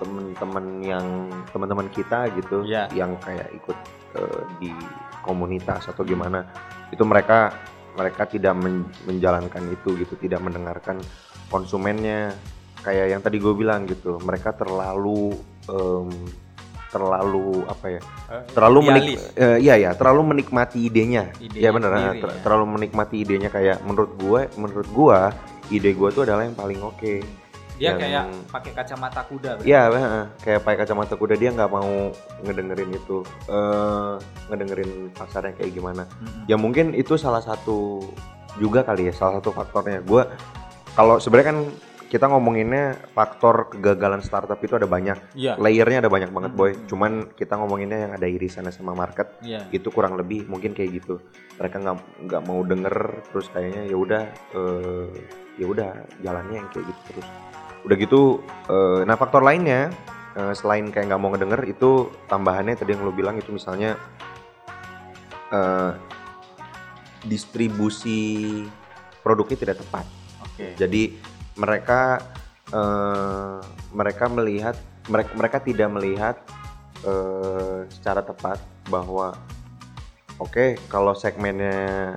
teman-teman 0.00 0.64
yang 0.80 1.06
teman-teman 1.52 1.86
kita 1.92 2.32
gitu 2.34 2.64
Iya. 2.64 2.88
yang 2.96 3.14
kayak 3.20 3.52
ikut 3.52 3.76
eh, 4.16 4.42
di 4.58 4.72
komunitas 5.20 5.86
atau 5.86 6.00
gimana 6.02 6.42
itu 6.88 7.04
mereka 7.04 7.52
mereka 7.92 8.24
tidak 8.24 8.56
men- 8.56 8.88
menjalankan 9.04 9.60
itu 9.68 9.94
gitu 10.00 10.16
tidak 10.16 10.40
mendengarkan 10.40 10.96
konsumennya. 11.52 12.32
Kayak 12.80 13.06
yang 13.12 13.20
tadi 13.20 13.36
gue 13.36 13.52
bilang 13.52 13.84
gitu 13.84 14.16
mereka 14.24 14.56
terlalu 14.56 15.36
em, 15.68 16.08
terlalu 16.90 17.62
apa 17.68 17.86
ya 17.86 18.00
terlalu 18.50 18.78
menik 18.88 19.20
eh, 19.36 19.58
iya 19.62 19.76
ya 19.76 19.90
terlalu 19.92 20.32
menikmati 20.34 20.88
idenya. 20.88 21.28
Idenya 21.38 21.60
ya 21.60 21.70
sendiri, 21.70 22.18
ter- 22.24 22.32
ya. 22.32 22.40
terlalu 22.40 22.64
menikmati 22.80 23.16
idenya. 23.20 23.48
Kayak 23.52 23.84
menurut 23.84 24.12
gue 24.16 24.40
menurut 24.56 24.88
gue 24.88 25.18
ide 25.70 25.90
gue 25.92 26.08
tuh 26.10 26.22
adalah 26.24 26.42
yang 26.48 26.56
paling 26.56 26.80
oke 26.80 27.14
dia 27.80 27.96
Yang- 27.96 28.00
kayak 28.04 28.24
pakai 28.52 28.72
kacamata 28.76 29.20
kuda. 29.24 29.50
Iya, 29.64 29.80
kayak 30.44 30.60
pakai 30.68 30.78
kacamata 30.84 31.14
kuda 31.16 31.34
dia 31.40 31.48
nggak 31.48 31.70
mau 31.72 32.12
ngedengerin 32.44 32.92
itu, 32.92 33.24
eh 33.48 34.14
ngedengerin 34.52 35.08
pasarnya 35.16 35.56
kayak 35.56 35.72
gimana. 35.72 36.04
Mm-mm. 36.04 36.44
Ya 36.44 36.60
mungkin 36.60 36.92
itu 36.92 37.16
salah 37.16 37.40
satu 37.40 38.04
juga 38.60 38.84
kali 38.84 39.08
ya, 39.08 39.16
salah 39.16 39.40
satu 39.40 39.56
faktornya. 39.56 40.04
Gue 40.04 40.28
kalau 40.92 41.16
sebenarnya 41.16 41.56
kan 41.56 41.58
kita 42.10 42.26
ngomonginnya 42.26 42.98
faktor 43.14 43.70
kegagalan 43.70 44.18
startup 44.20 44.58
itu 44.60 44.74
ada 44.76 44.84
banyak, 44.84 45.16
Iya. 45.32 45.54
layernya 45.56 46.04
ada 46.04 46.10
banyak 46.10 46.34
banget 46.34 46.52
boy. 46.52 46.74
Mhm. 46.76 46.84
Cuman 46.90 47.12
kita 47.32 47.54
ngomonginnya 47.56 47.98
yang 48.04 48.12
ada 48.12 48.26
irisannya 48.28 48.74
sama 48.74 48.92
market 48.92 49.40
Iya. 49.40 49.64
itu 49.72 49.88
kurang 49.88 50.20
lebih 50.20 50.44
mungkin 50.50 50.74
kayak 50.76 51.00
gitu. 51.00 51.22
Mereka 51.56 51.80
nggak 51.80 51.96
nggak 52.28 52.42
mau 52.44 52.60
denger, 52.60 53.24
terus 53.30 53.46
kayaknya 53.54 53.88
ya 53.88 53.96
udah, 53.96 54.22
eh, 54.52 55.08
ya 55.56 55.64
udah 55.70 55.90
jalannya 56.20 56.60
yang 56.60 56.68
kayak 56.74 56.84
gitu 56.90 57.00
terus. 57.14 57.28
Udah 57.86 57.96
gitu, 57.96 58.44
eh, 58.68 59.00
nah 59.08 59.16
faktor 59.16 59.40
lainnya 59.40 59.88
eh, 60.36 60.52
selain 60.52 60.88
kayak 60.92 61.10
nggak 61.10 61.20
mau 61.20 61.30
ngedenger 61.32 61.62
itu 61.64 62.12
tambahannya 62.28 62.76
tadi 62.76 62.92
yang 62.92 63.02
lo 63.04 63.12
bilang 63.12 63.40
itu 63.40 63.50
misalnya 63.50 63.96
eh, 65.50 65.92
distribusi 67.24 68.64
produknya 69.20 69.58
tidak 69.68 69.76
tepat. 69.84 70.04
Oke. 70.44 70.76
Jadi 70.76 71.16
mereka 71.56 72.20
eh, 72.72 73.58
mereka 73.92 74.24
melihat 74.28 74.76
mereka 75.08 75.30
mereka 75.34 75.58
tidak 75.60 75.88
melihat 75.90 76.36
eh, 77.04 77.88
secara 77.90 78.20
tepat 78.20 78.60
bahwa 78.88 79.34
oke 80.38 80.76
kalau 80.88 81.12
segmennya 81.16 82.16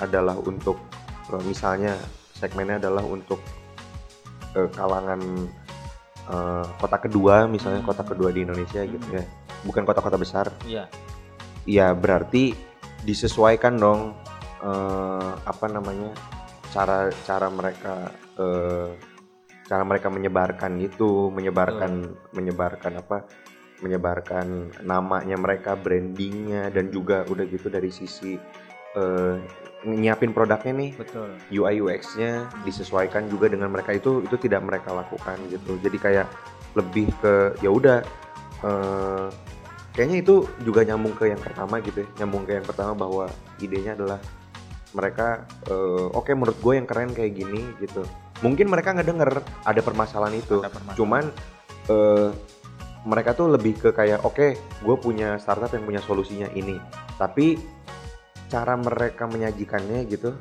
adalah 0.00 0.34
untuk 0.38 0.80
misalnya 1.46 1.94
segmennya 2.34 2.82
adalah 2.82 3.04
untuk 3.04 3.38
eh, 4.56 4.68
kalangan 4.74 5.20
eh, 6.30 6.64
kota 6.78 6.96
kedua 7.02 7.46
misalnya 7.50 7.82
kota 7.84 8.02
kedua 8.06 8.30
di 8.30 8.46
Indonesia 8.46 8.82
gitu 8.84 9.06
ya. 9.10 9.24
Bukan 9.66 9.84
kota-kota 9.84 10.16
besar. 10.16 10.48
Iya. 10.64 10.88
ya 11.68 11.92
berarti 11.92 12.56
disesuaikan 13.04 13.76
dong 13.76 14.16
eh, 14.64 15.30
apa 15.44 15.66
namanya 15.68 16.16
cara 16.72 17.12
cara 17.26 17.52
mereka 17.52 18.08
eh, 18.40 18.88
cara 19.70 19.82
mereka 19.86 20.08
menyebarkan 20.10 20.82
itu 20.82 21.30
menyebarkan 21.30 22.16
menyebarkan 22.34 22.98
apa 22.98 23.28
menyebarkan 23.80 24.74
namanya 24.84 25.36
mereka 25.40 25.72
brandingnya 25.78 26.68
dan 26.68 26.92
juga 26.92 27.24
udah 27.28 27.44
gitu 27.48 27.70
dari 27.72 27.88
sisi 27.88 28.36
eh, 28.96 29.36
nyiapin 29.84 30.32
produknya 30.36 30.72
nih. 30.76 30.90
Betul. 30.96 31.28
UI 31.52 31.80
UX-nya 31.80 32.48
disesuaikan 32.64 33.28
juga 33.32 33.48
dengan 33.48 33.72
mereka. 33.72 33.96
Itu 33.96 34.20
itu 34.24 34.36
tidak 34.36 34.64
mereka 34.64 34.92
lakukan 34.92 35.36
gitu. 35.48 35.80
Jadi 35.80 35.98
kayak 35.98 36.26
lebih 36.76 37.10
ke 37.18 37.56
ya 37.64 37.70
udah 37.72 37.98
eh, 38.64 39.26
kayaknya 39.96 40.18
itu 40.22 40.34
juga 40.62 40.84
nyambung 40.84 41.16
ke 41.16 41.32
yang 41.32 41.40
pertama 41.40 41.80
gitu 41.80 42.04
ya. 42.04 42.08
Nyambung 42.24 42.44
ke 42.44 42.52
yang 42.60 42.66
pertama 42.66 42.92
bahwa 42.92 43.24
idenya 43.60 43.96
adalah 43.96 44.20
mereka 44.92 45.46
eh, 45.70 46.06
oke 46.12 46.30
menurut 46.34 46.58
gue 46.60 46.72
yang 46.76 46.86
keren 46.86 47.10
kayak 47.16 47.32
gini 47.34 47.64
gitu. 47.80 48.04
Mungkin 48.40 48.72
mereka 48.72 48.96
nggak 48.96 49.08
denger 49.08 49.30
ada 49.64 49.80
permasalahan 49.80 50.36
itu. 50.36 50.60
Ada 50.60 50.72
permasalahan. 50.72 50.98
cuman 50.98 51.24
eh, 51.88 52.30
mereka 53.00 53.32
tuh 53.32 53.48
lebih 53.48 53.80
ke 53.80 53.88
kayak 53.96 54.20
oke 54.28 54.60
gue 54.60 54.96
punya 55.00 55.40
startup 55.40 55.72
yang 55.72 55.88
punya 55.88 56.00
solusinya 56.04 56.52
ini. 56.52 56.76
Tapi 57.16 57.56
cara 58.50 58.74
mereka 58.74 59.30
menyajikannya 59.30 60.10
gitu 60.10 60.34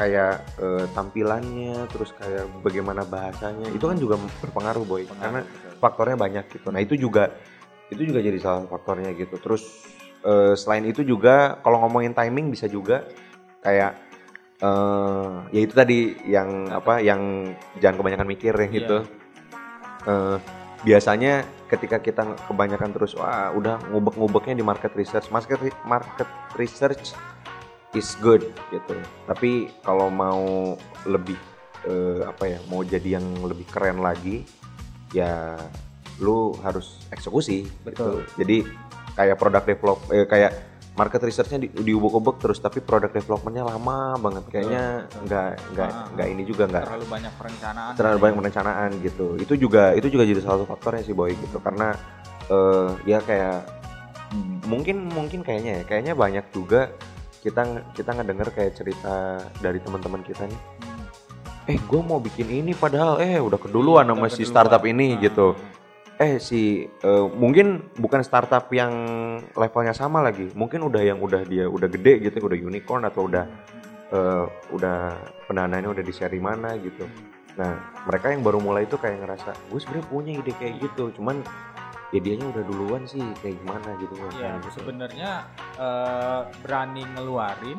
kayak 0.00 0.40
eh, 0.56 0.84
tampilannya 0.96 1.84
terus 1.92 2.16
kayak 2.16 2.48
bagaimana 2.64 3.04
bahasanya 3.04 3.68
itu 3.68 3.84
kan 3.84 4.00
juga 4.00 4.16
berpengaruh 4.40 4.84
boy. 4.88 5.04
Karena 5.04 5.44
Betul. 5.44 5.76
faktornya 5.76 6.16
banyak 6.16 6.44
gitu. 6.48 6.72
Nah 6.72 6.80
itu 6.80 6.96
juga 6.96 7.36
itu 7.92 8.08
juga 8.08 8.24
jadi 8.24 8.38
salah 8.40 8.64
faktornya 8.64 9.12
gitu. 9.12 9.36
Terus 9.36 9.62
eh, 10.24 10.56
selain 10.56 10.88
itu 10.88 11.04
juga 11.04 11.60
kalau 11.60 11.84
ngomongin 11.84 12.16
timing 12.16 12.48
bisa 12.48 12.64
juga 12.64 13.04
kayak 13.60 13.92
eh 14.60 15.32
ya 15.56 15.60
itu 15.60 15.72
tadi 15.72 16.16
yang 16.28 16.68
apa 16.68 17.00
yang 17.00 17.52
jangan 17.76 18.00
kebanyakan 18.00 18.28
mikir 18.28 18.56
ya 18.56 18.68
gitu. 18.72 18.98
Eh, 20.08 20.36
biasanya 20.80 21.44
ketika 21.68 22.00
kita 22.00 22.24
kebanyakan 22.48 22.96
terus 22.96 23.12
wah 23.20 23.52
udah 23.52 23.76
ngubek-ngubeknya 23.92 24.56
di 24.56 24.64
market 24.64 24.96
research. 24.96 25.28
Market 25.28 25.60
market 25.84 26.28
research 26.56 27.12
is 27.92 28.14
good 28.18 28.42
gitu 28.70 28.94
tapi 29.26 29.70
kalau 29.82 30.06
mau 30.06 30.74
lebih 31.04 31.34
eh, 31.84 32.22
apa 32.22 32.44
ya 32.46 32.58
mau 32.66 32.80
jadi 32.80 33.18
yang 33.18 33.26
lebih 33.42 33.66
keren 33.66 33.98
lagi 33.98 34.46
ya 35.10 35.58
lu 36.20 36.52
harus 36.60 37.02
eksekusi 37.10 37.66
Betul. 37.82 38.22
gitu. 38.22 38.38
jadi 38.38 38.56
kayak 39.12 39.36
product 39.36 39.66
develop 39.66 39.98
eh, 40.08 40.22
kayak 40.24 40.52
market 40.90 41.22
researchnya 41.22 41.64
di, 41.64 41.68
diubek-ubek 41.72 42.36
terus 42.38 42.58
tapi 42.58 42.78
product 42.78 43.14
developmentnya 43.14 43.64
lama 43.64 44.14
banget 44.20 44.44
kayaknya 44.52 44.84
betul. 45.06 45.20
nggak 45.26 45.50
nggak 45.72 45.90
Ah, 45.90 46.06
nggak 46.12 46.28
ini 46.28 46.42
juga 46.44 46.64
nggak 46.68 46.84
Terlalu 46.86 47.06
banyak 47.08 47.32
perencanaan. 47.34 47.92
terlalu 47.96 48.18
banyak 48.20 48.36
perencanaan 48.38 48.90
gitu 49.00 49.26
itu 49.34 49.54
juga 49.56 49.96
itu 49.96 50.06
juga 50.06 50.24
jadi 50.24 50.40
salah 50.40 50.62
satu 50.62 50.68
faktornya 50.68 51.02
sih 51.02 51.16
boy 51.16 51.32
gitu 51.32 51.58
karena 51.58 51.96
eh 52.46 52.88
ya 53.08 53.18
kayak 53.18 53.64
mungkin 54.66 55.10
mungkin 55.10 55.40
kayaknya 55.42 55.82
ya 55.82 55.84
kayaknya 55.84 56.14
banyak 56.14 56.46
juga 56.52 56.92
kita 57.40 57.62
kita 57.90 58.10
ngedenger 58.12 58.48
kayak 58.50 58.72
cerita 58.74 59.14
dari 59.58 59.78
teman-teman 59.78 60.20
kita 60.20 60.44
nih 60.44 60.60
Hmm. 61.60 61.68
eh 61.68 61.78
gue 61.78 62.00
mau 62.00 62.18
bikin 62.18 62.48
ini 62.48 62.72
padahal 62.72 63.20
eh 63.20 63.36
udah 63.36 63.56
keduluan 63.56 64.02
Udah 64.02 64.16
sama 64.16 64.26
si 64.26 64.42
keduluan. 64.42 64.50
startup 64.50 64.82
ini 64.82 65.08
Ah. 65.12 65.20
gitu 65.20 65.46
eh 66.16 66.36
si 66.36 66.60
eh, 66.84 67.26
mungkin 67.30 67.66
bukan 67.94 68.20
startup 68.20 68.68
yang 68.70 68.92
levelnya 69.54 69.92
sama 69.92 70.20
lagi 70.20 70.52
mungkin 70.52 70.82
udah 70.82 71.00
yang 71.00 71.16
udah 71.16 71.44
dia 71.44 71.64
udah 71.64 71.86
gede 71.86 72.20
gitu 72.22 72.42
udah 72.42 72.58
unicorn 72.58 73.04
atau 73.04 73.24
udah 73.24 73.44
eh, 74.10 74.44
udah 74.70 74.98
pendanaannya 75.46 75.90
udah 75.90 76.02
di 76.02 76.10
seri 76.10 76.36
mana 76.38 76.76
gitu 76.76 77.04
nah 77.54 77.76
mereka 78.04 78.30
yang 78.30 78.40
baru 78.40 78.56
mulai 78.56 78.84
itu 78.84 78.96
kayak 78.96 79.20
ngerasa 79.20 79.52
gue 79.68 79.78
sebenarnya 79.78 80.06
punya 80.06 80.32
ide 80.34 80.52
kayak 80.54 80.74
gitu 80.80 81.12
cuman 81.12 81.44
ya 82.10 82.18
dianya 82.18 82.46
udah 82.50 82.62
duluan 82.66 83.02
sih 83.06 83.22
kayak 83.38 83.56
gimana 83.62 83.88
gitu 83.98 84.14
Ya, 84.34 84.58
gitu. 84.58 84.82
sebenarnya 84.82 85.30
eh, 85.78 86.40
berani 86.60 87.02
ngeluarin 87.06 87.78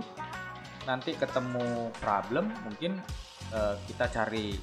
nanti 0.87 1.13
ketemu 1.13 1.91
problem 1.99 2.49
mungkin 2.63 2.97
eh, 3.51 3.75
kita 3.85 4.07
cari 4.07 4.55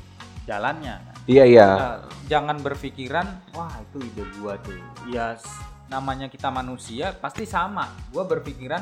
jalannya. 0.49 0.97
iya 1.29 1.45
iya 1.45 1.69
Nah, 1.69 1.97
jangan 2.25 2.57
berpikiran 2.65 3.53
wah 3.53 3.69
itu 3.85 4.01
ide 4.01 4.25
gua 4.41 4.57
tuh. 4.65 4.81
Ya 5.13 5.37
namanya 5.89 6.33
kita 6.33 6.49
manusia 6.49 7.13
pasti 7.13 7.45
sama. 7.45 7.85
Gua 8.09 8.25
berpikiran 8.25 8.81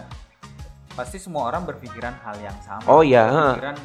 pasti 0.94 1.18
semua 1.18 1.50
orang 1.50 1.66
berpikiran 1.66 2.14
hal 2.22 2.38
yang 2.38 2.54
sama. 2.62 2.86
Oh, 2.86 3.02
iya, 3.02 3.26
Berpikiran 3.26 3.76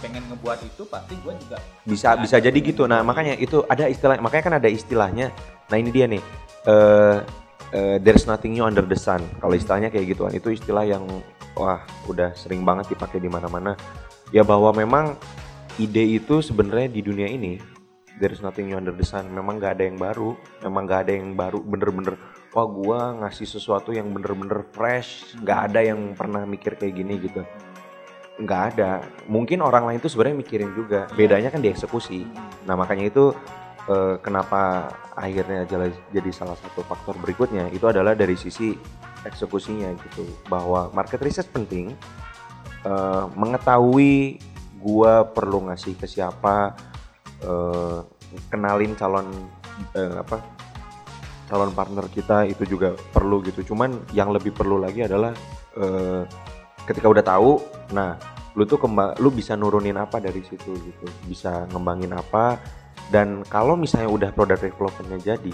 pengen 0.00 0.24
ngebuat 0.28 0.60
itu 0.64 0.82
pasti 0.84 1.12
gua 1.20 1.36
juga 1.36 1.60
bisa 1.84 2.16
bisa 2.16 2.40
jadi 2.40 2.56
gitu 2.56 2.88
nah 2.88 3.04
makanya 3.04 3.36
itu 3.36 3.60
ada 3.68 3.84
istilah 3.84 4.16
makanya 4.16 4.44
kan 4.48 4.54
ada 4.56 4.64
istilahnya 4.64 5.28
nah 5.68 5.76
ini 5.76 5.92
dia 5.92 6.08
nih 6.08 6.24
eh 6.66 7.18
eh, 7.72 7.96
there's 8.02 8.26
nothing 8.26 8.54
new 8.54 8.66
under 8.66 8.84
the 8.84 8.98
sun. 8.98 9.22
Kalau 9.38 9.54
istilahnya 9.54 9.88
kayak 9.88 10.16
gituan 10.16 10.32
itu 10.34 10.54
istilah 10.54 10.84
yang 10.84 11.06
wah 11.54 11.82
udah 12.10 12.34
sering 12.34 12.66
banget 12.66 12.94
dipakai 12.94 13.22
di 13.22 13.30
mana-mana. 13.30 13.74
Ya 14.30 14.46
bahwa 14.46 14.70
memang 14.74 15.18
ide 15.78 16.20
itu 16.20 16.42
sebenarnya 16.42 16.90
di 16.90 17.00
dunia 17.02 17.26
ini 17.26 17.58
there's 18.20 18.44
nothing 18.44 18.68
new 18.68 18.76
under 18.76 18.94
the 18.94 19.06
sun. 19.06 19.30
Memang 19.32 19.58
nggak 19.58 19.80
ada 19.80 19.84
yang 19.86 19.98
baru 19.98 20.36
memang 20.62 20.82
nggak 20.86 21.00
ada 21.08 21.12
yang 21.16 21.28
baru 21.34 21.58
bener-bener 21.62 22.14
wah 22.50 22.66
gua 22.66 23.14
ngasih 23.24 23.46
sesuatu 23.46 23.94
yang 23.94 24.10
bener-bener 24.10 24.66
fresh 24.74 25.38
nggak 25.38 25.58
ada 25.70 25.80
yang 25.86 26.12
pernah 26.18 26.42
mikir 26.44 26.76
kayak 26.76 26.94
gini 26.94 27.16
gitu. 27.22 27.42
Nggak 28.40 28.62
ada. 28.74 29.04
Mungkin 29.28 29.60
orang 29.60 29.84
lain 29.84 30.00
tuh 30.00 30.08
sebenarnya 30.08 30.36
mikirin 30.40 30.72
juga. 30.72 31.04
Bedanya 31.12 31.52
kan 31.52 31.60
di 31.60 31.68
eksekusi. 31.68 32.24
Nah 32.64 32.72
makanya 32.72 33.12
itu 33.12 33.36
eh, 33.88 34.16
kenapa 34.20 34.92
akhirnya 35.16 35.64
jadi 36.12 36.30
salah 36.32 36.56
satu 36.56 36.84
faktor 36.84 37.16
berikutnya 37.20 37.68
itu 37.72 37.84
adalah 37.88 38.12
dari 38.12 38.36
sisi 38.36 38.74
eksekusinya 39.24 39.88
gitu. 40.08 40.24
Bahwa 40.48 40.88
market 40.92 41.20
research 41.20 41.52
penting 41.52 41.94
eh, 42.84 43.24
mengetahui 43.36 44.40
gua 44.80 45.28
perlu 45.28 45.68
ngasih 45.68 45.96
ke 45.96 46.08
siapa 46.08 46.76
eh, 47.44 47.98
kenalin 48.48 48.96
calon 48.96 49.28
eh, 49.96 50.16
apa 50.16 50.40
calon 51.50 51.74
partner 51.74 52.06
kita 52.08 52.46
itu 52.48 52.64
juga 52.64 52.94
perlu 53.12 53.42
gitu. 53.44 53.74
Cuman 53.74 54.12
yang 54.16 54.30
lebih 54.32 54.54
perlu 54.54 54.80
lagi 54.80 55.04
adalah 55.04 55.34
eh, 55.76 56.22
ketika 56.88 57.06
udah 57.06 57.24
tahu 57.24 57.60
nah 57.92 58.16
lu 58.58 58.66
tuh 58.66 58.82
kemba 58.82 59.14
lu 59.22 59.30
bisa 59.30 59.54
nurunin 59.54 59.98
apa 59.98 60.18
dari 60.18 60.42
situ 60.42 60.72
gitu. 60.74 61.06
Bisa 61.26 61.68
ngembangin 61.70 62.14
apa 62.16 62.58
dan 63.10 63.42
kalau 63.44 63.74
misalnya 63.74 64.08
udah 64.08 64.30
produk 64.30 64.56
developmentnya 64.56 65.18
jadi 65.34 65.52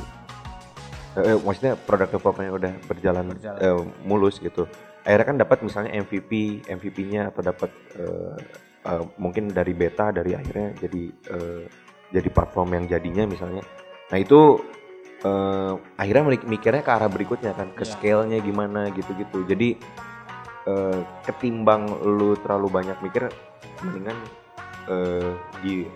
eh, 1.16 1.24
eh, 1.26 1.38
maksudnya 1.38 1.74
produk 1.74 2.08
developmentnya 2.10 2.54
udah 2.54 2.72
berjalan, 2.86 3.24
Berjalan. 3.32 3.58
eh, 3.58 3.80
mulus 4.04 4.36
gitu 4.38 4.68
akhirnya 5.02 5.26
kan 5.26 5.36
dapat 5.38 5.58
misalnya 5.62 5.90
MVP 5.96 6.30
MVP-nya 6.66 7.30
atau 7.30 7.40
dapat 7.40 7.70
eh, 7.96 8.36
eh, 8.84 9.02
mungkin 9.16 9.48
dari 9.48 9.72
beta 9.72 10.10
dari 10.10 10.32
akhirnya 10.32 10.76
jadi 10.76 11.02
eh, 11.30 11.62
jadi 12.06 12.28
platform 12.28 12.68
yang 12.74 12.84
jadinya 12.86 13.24
misalnya 13.24 13.62
nah 14.06 14.18
itu 14.18 14.60
eh, 15.22 15.72
akhirnya 15.96 16.24
mik- 16.28 16.46
mikirnya 16.46 16.82
ke 16.82 16.92
arah 16.92 17.08
berikutnya 17.08 17.50
kan 17.52 17.72
ke 17.72 17.82
Iya. 17.82 17.92
scale-nya 17.92 18.38
gimana 18.38 18.90
gitu-gitu 18.90 19.46
jadi 19.46 19.78
eh, 20.66 21.00
ketimbang 21.24 21.86
lu 22.02 22.34
terlalu 22.36 22.68
banyak 22.68 22.98
mikir 23.00 23.30
mendingan 23.80 24.18
eh, 24.86 25.32
di 25.60 25.86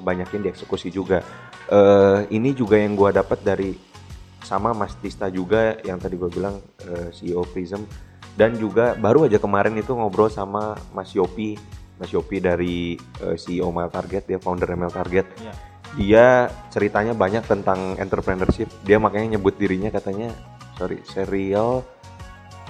banyakin 0.00 0.46
dieksekusi 0.46 0.90
juga. 0.90 1.20
Eh 1.68 2.30
ini 2.32 2.56
juga 2.56 2.80
yang 2.80 2.96
gua 2.96 3.12
dapat 3.12 3.42
dari 3.44 3.88
sama 4.48 4.72
Mas 4.72 4.96
Tista 4.96 5.28
juga 5.28 5.76
yang 5.84 6.00
tadi 6.00 6.16
gue 6.16 6.30
bilang 6.32 6.56
eh, 6.88 7.12
CEO 7.12 7.44
Prism. 7.44 7.84
Dan 8.38 8.54
juga 8.54 8.94
baru 8.94 9.26
aja 9.26 9.42
kemarin 9.42 9.74
itu 9.76 9.92
ngobrol 9.92 10.32
sama 10.32 10.78
Mas 10.96 11.12
Yopi. 11.12 11.58
Mas 12.00 12.14
Yopi 12.14 12.38
dari 12.40 12.94
eh, 12.96 13.36
CEO 13.36 13.68
Mail 13.68 13.92
Target 13.92 14.24
dia 14.24 14.38
founder 14.40 14.72
Mail 14.72 14.92
Target. 14.92 15.28
Iya. 15.38 15.54
dia 15.88 16.52
ceritanya 16.68 17.16
banyak 17.16 17.48
tentang 17.48 17.96
entrepreneurship. 17.96 18.68
Dia 18.84 19.00
makanya 19.00 19.40
nyebut 19.40 19.56
dirinya 19.56 19.88
katanya 19.88 20.28
sorry 20.76 21.00
serial 21.08 21.80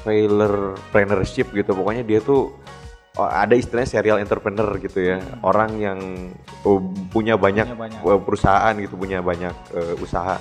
entrepreneurship 0.06 1.50
gitu. 1.50 1.74
Pokoknya 1.74 2.06
dia 2.06 2.22
tuh 2.22 2.54
oh, 3.18 3.26
ada 3.26 3.58
istilahnya 3.58 3.90
serial 3.90 4.22
entrepreneur 4.22 4.70
gitu 4.78 5.02
ya. 5.02 5.18
Orang 5.42 5.82
yang 5.82 6.30
punya 7.08 7.34
banyak, 7.34 7.66
Punya 7.66 7.78
banyak. 7.78 8.00
eh, 8.02 8.20
perusahaan 8.20 8.74
gitu 8.74 8.94
punya 8.94 9.18
banyak 9.20 9.54
eh, 9.72 9.94
usaha. 9.98 10.36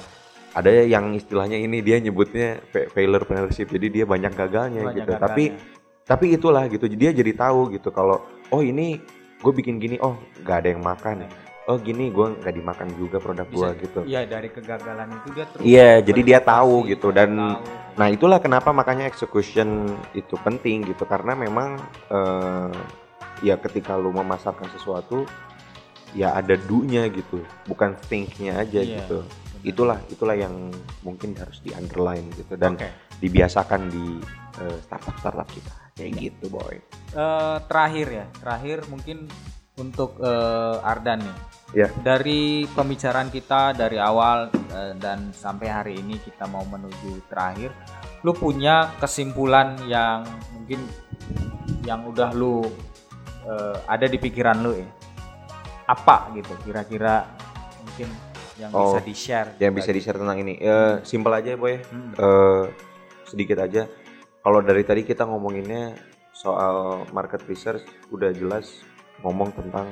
Ada 0.52 0.90
yang 0.90 1.14
istilahnya 1.14 1.56
ini 1.56 1.80
dia 1.80 2.02
nyebutnya 2.02 2.58
fa- 2.68 2.90
failure 2.90 3.22
entrepreneurship 3.22 3.70
jadi 3.70 3.88
dia 3.92 4.06
banyak 4.06 4.34
gagalnya 4.34 4.82
Banyak 4.84 4.96
gitu. 4.98 5.12
Tapi 5.14 5.44
gagalnya. 5.54 6.04
tapi 6.04 6.26
itulah 6.34 6.64
gitu. 6.66 6.86
Dia 6.88 7.12
jadi 7.12 7.32
tahu 7.32 7.70
gitu 7.72 7.90
kalau 7.90 8.22
oh 8.50 8.62
ini 8.62 8.98
gue 9.38 9.54
bikin 9.54 9.78
gini 9.78 10.02
oh 10.02 10.18
nggak 10.42 10.58
ada 10.58 10.70
yang 10.74 10.82
makan. 10.82 11.30
Oh 11.68 11.76
gini 11.76 12.10
gue 12.10 12.42
nggak 12.42 12.56
dimakan 12.56 12.88
juga 12.96 13.20
produk 13.20 13.46
gue 13.46 13.70
gitu. 13.84 14.00
Iya 14.08 14.24
dari 14.24 14.50
kegagalan 14.50 15.14
itu 15.14 15.28
dia 15.36 15.46
terus 15.46 15.62
Iya, 15.62 15.90
jadi 16.00 16.22
dia 16.24 16.40
tahu 16.40 16.88
gitu, 16.88 17.12
dan 17.12 17.36
tahu. 17.36 17.62
Nah 18.00 18.08
itulah 18.08 18.40
kenapa 18.40 18.72
makanya 18.72 19.04
execution 19.04 19.84
itu 20.16 20.40
penting 20.42 20.88
gitu. 20.88 21.04
Karena 21.04 21.36
memang 21.36 21.76
eh, 22.08 22.72
ya 23.44 23.60
ketika 23.60 23.94
lu 23.94 24.10
memasarkan 24.10 24.72
sesuatu 24.72 25.28
ya 26.14 26.36
ada 26.36 26.56
do-nya 26.56 27.08
gitu 27.10 27.42
bukan 27.66 27.96
think-nya 28.08 28.62
aja 28.62 28.80
Iya, 28.80 29.04
gitu 29.04 29.20
itulah 29.66 30.00
itulah 30.08 30.38
yang 30.38 30.72
mungkin 31.02 31.34
harus 31.36 31.60
di 31.60 31.74
underline 31.74 32.30
gitu 32.38 32.56
dan 32.56 32.78
Oke. 32.78 32.88
dibiasakan 33.20 33.90
di 33.90 34.22
eh, 34.62 34.78
startup 34.80 35.16
startup 35.20 35.48
kita 35.50 35.74
kayak 35.98 36.12
Iya. 36.14 36.20
gitu 36.32 36.46
boy 36.48 36.78
Eh, 37.08 37.58
terakhir 37.66 38.08
ya, 38.12 38.26
terakhir 38.38 38.78
mungkin 38.88 39.26
untuk 39.76 40.20
eh, 40.20 40.78
Ardan 40.84 41.24
nih. 41.24 41.38
Ya. 41.76 41.88
Dari 41.94 42.64
pembicaraan 42.68 43.28
kita 43.28 43.74
dari 43.74 43.98
awal 43.98 44.48
eh, 44.72 44.94
dan 44.96 45.32
sampai 45.32 45.68
hari 45.68 45.94
ini 45.98 46.20
kita 46.20 46.46
mau 46.46 46.64
menuju 46.64 47.26
terakhir, 47.28 47.74
lu 48.22 48.32
punya 48.32 48.92
kesimpulan 48.98 49.76
yang 49.86 50.24
mungkin 50.54 50.80
yang 51.84 52.06
udah 52.06 52.32
lu 52.32 52.62
eh, 53.44 53.78
ada 53.88 54.06
di 54.06 54.18
pikiran 54.18 54.60
lu 54.62 54.76
ya. 54.76 54.88
Apa 55.88 56.36
gitu 56.36 56.52
kira-kira 56.62 57.24
mungkin 57.80 58.10
yang 58.58 58.70
Oh, 58.74 58.92
bisa 58.92 59.00
di-share? 59.02 59.50
yang 59.58 59.72
bisa 59.72 59.90
di 59.90 60.02
share 60.02 60.18
tentang 60.18 60.38
ini 60.38 60.58
Eh, 60.58 61.00
simple 61.02 61.32
aja 61.32 61.54
ya, 61.54 61.58
boy 61.58 61.78
Hmm. 61.88 62.12
Eh, 62.14 62.64
sedikit 63.24 63.60
aja 63.60 63.88
kalau 64.40 64.60
dari 64.60 64.82
tadi 64.82 65.04
kita 65.04 65.24
ngomonginnya 65.24 65.96
soal 66.32 67.04
market 67.10 67.44
research 67.46 67.84
udah 68.10 68.32
jelas 68.32 68.84
ngomong 69.20 69.52
tentang 69.52 69.88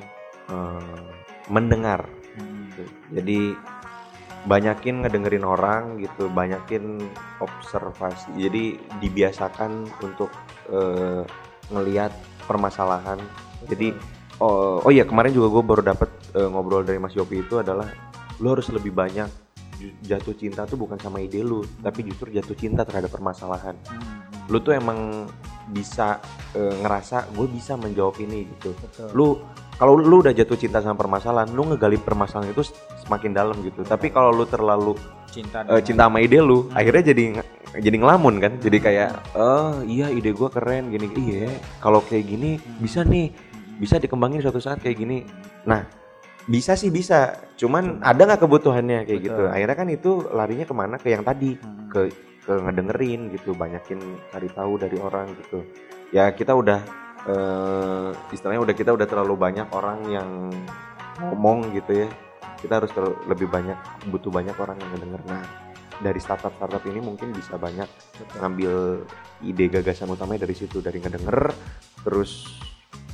eh, 0.46 1.04
mendengar 1.48 2.06
Hmm. 2.36 2.68
gitu. 2.68 2.84
jadi 3.12 3.40
banyakin 4.46 5.02
ngedengerin 5.02 5.42
orang 5.42 5.98
gitu 5.98 6.28
banyakin 6.28 7.02
observasi 7.40 8.30
jadi 8.36 8.64
dibiasakan 9.00 9.72
untuk 10.00 10.30
eh, 10.68 11.24
ngelihat 11.70 12.12
permasalahan 12.44 13.18
jadi 13.66 13.96
oh, 14.38 14.82
oh 14.82 14.92
iya 14.92 15.04
kemarin 15.04 15.32
juga 15.32 15.48
gue 15.50 15.64
baru 15.64 15.82
dapet 15.84 16.10
eh, 16.32 16.46
ngobrol 16.46 16.82
dari 16.82 16.98
Mas 16.98 17.14
Yopi 17.14 17.42
itu 17.42 17.58
adalah 17.58 17.88
lo 18.38 18.48
harus 18.52 18.68
lebih 18.68 18.92
banyak 18.92 19.28
jatuh 20.02 20.34
cinta 20.34 20.64
tuh 20.64 20.76
bukan 20.78 20.96
sama 20.98 21.20
ide 21.20 21.40
lu 21.40 21.62
tapi 21.78 22.02
justru 22.02 22.32
jatuh 22.32 22.56
cinta 22.56 22.82
terhadap 22.82 23.12
permasalahan 23.12 23.76
Hmm, 23.86 24.00
hmm. 24.00 24.48
lu 24.48 24.58
tuh 24.60 24.74
emang 24.74 25.28
bisa 25.68 26.20
eh, 26.54 26.76
ngerasa 26.76 27.28
gue 27.30 27.48
bisa 27.48 27.76
menjawab 27.76 28.16
ini 28.18 28.48
gitu 28.50 28.72
Betul. 28.74 29.10
lu 29.12 29.28
kalau 29.76 29.94
lu 29.94 30.22
udah 30.22 30.32
jatuh 30.32 30.56
cinta 30.56 30.80
sama 30.80 30.96
permasalahan 30.96 31.52
lu 31.52 31.68
ngegali 31.68 31.98
permasalahan 31.98 32.50
itu 32.50 32.64
semakin 32.98 33.32
dalam 33.34 33.56
gitu 33.62 33.84
tapi 33.84 34.10
kalau 34.10 34.32
lu 34.32 34.46
terlalu 34.46 34.96
cinta 35.28 35.62
eh, 35.62 35.68
dengan- 35.68 35.84
cinta 35.84 36.04
sama 36.06 36.20
ide 36.20 36.40
lu 36.40 36.66
Hmm. 36.66 36.76
akhirnya 36.76 37.04
jadi 37.06 37.24
jadi 37.76 37.96
ngelamun 38.00 38.34
kan 38.40 38.52
jadi 38.58 38.78
kayak 38.80 39.10
oh 39.36 39.84
iya 39.84 40.08
ide 40.08 40.32
gua 40.32 40.48
keren 40.48 40.88
gini 40.88 41.12
iya 41.20 41.52
kalau 41.78 42.00
kayak 42.00 42.24
gini 42.26 42.56
Hmm. 42.56 42.80
bisa 42.80 43.04
nih 43.04 43.28
bisa 43.80 44.00
dikembangin 44.00 44.40
suatu 44.40 44.60
saat 44.60 44.80
kayak 44.80 44.98
gini. 44.98 45.24
Nah 45.68 45.84
bisa 46.46 46.78
sih 46.78 46.94
bisa. 46.94 47.34
Cuman 47.58 48.00
ada 48.06 48.22
nggak 48.22 48.42
kebutuhannya 48.46 49.10
kayak 49.10 49.22
gitu? 49.22 49.42
Betul. 49.50 49.54
akhirnya 49.54 49.78
kan 49.78 49.90
itu 49.90 50.12
larinya 50.30 50.66
ke 50.66 50.76
mana? 50.76 50.96
Ke 51.02 51.08
yang 51.14 51.26
tadi. 51.26 51.58
Hmm. 51.58 51.90
ke 51.90 52.12
ke 52.46 52.54
ngedengerin 52.54 53.34
gitu 53.34 53.58
banyakin 53.58 53.98
cari 54.30 54.50
tahu 54.54 54.78
dari 54.78 54.98
orang 55.02 55.34
gitu. 55.42 55.66
Ya 56.14 56.30
kita 56.30 56.54
udah 56.54 56.80
eh, 57.26 58.10
istilahnya 58.30 58.62
udah 58.62 58.76
kita 58.78 58.92
udah 58.94 59.08
terlalu 59.10 59.34
banyak 59.34 59.68
orang 59.74 60.00
yang 60.12 60.30
ngomong 61.32 61.74
gitu 61.74 62.06
ya. 62.06 62.10
Kita 62.62 62.84
harus 62.84 62.92
terlalu- 62.94 63.18
lebih 63.32 63.48
banyak 63.50 63.78
butuh 64.14 64.30
banyak 64.30 64.54
orang 64.62 64.78
yang 64.78 64.90
ngedenger. 64.94 65.22
Nah 65.26 65.44
dari 65.96 66.20
startup 66.20 66.52
startup 66.60 66.84
ini 66.86 67.00
mungkin 67.00 67.32
bisa 67.32 67.56
banyak 67.56 67.88
ngambil 68.38 69.08
ide 69.42 69.66
gagasan 69.72 70.12
utamanya 70.12 70.46
dari 70.46 70.54
situ. 70.54 70.84
Dari 70.84 71.02
ngedenger 71.02 71.56
terus 72.06 72.62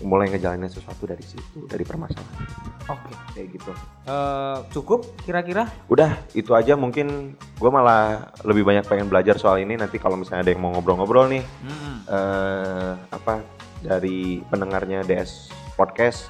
mulai 0.02 0.30
ngejalanin 0.30 0.68
sesuatu 0.68 1.06
dari 1.06 1.22
situ 1.22 1.66
dari 1.66 1.82
permasalahan. 1.82 2.46
Oke. 2.90 3.14
kayak 3.32 3.48
gitu. 3.56 3.72
Eh, 4.04 4.58
cukup 4.70 5.08
kira-kira? 5.24 5.70
udah 5.88 6.20
itu 6.34 6.52
aja 6.52 6.76
mungkin. 6.76 7.38
Gue 7.56 7.72
malah 7.72 8.34
lebih 8.44 8.68
banyak 8.68 8.84
pengen 8.86 9.08
belajar 9.08 9.40
soal 9.40 9.62
ini. 9.62 9.80
Nanti 9.80 9.96
kalau 9.98 10.20
misalnya 10.20 10.44
ada 10.44 10.52
yang 10.52 10.62
mau 10.62 10.72
ngobrol-ngobrol 10.76 11.32
nih 11.32 11.44
Hmm. 11.64 11.96
eh 12.10 12.92
apa 13.10 13.40
dari 13.80 14.44
pendengarnya 14.46 15.02
DS 15.02 15.50
podcast 15.74 16.30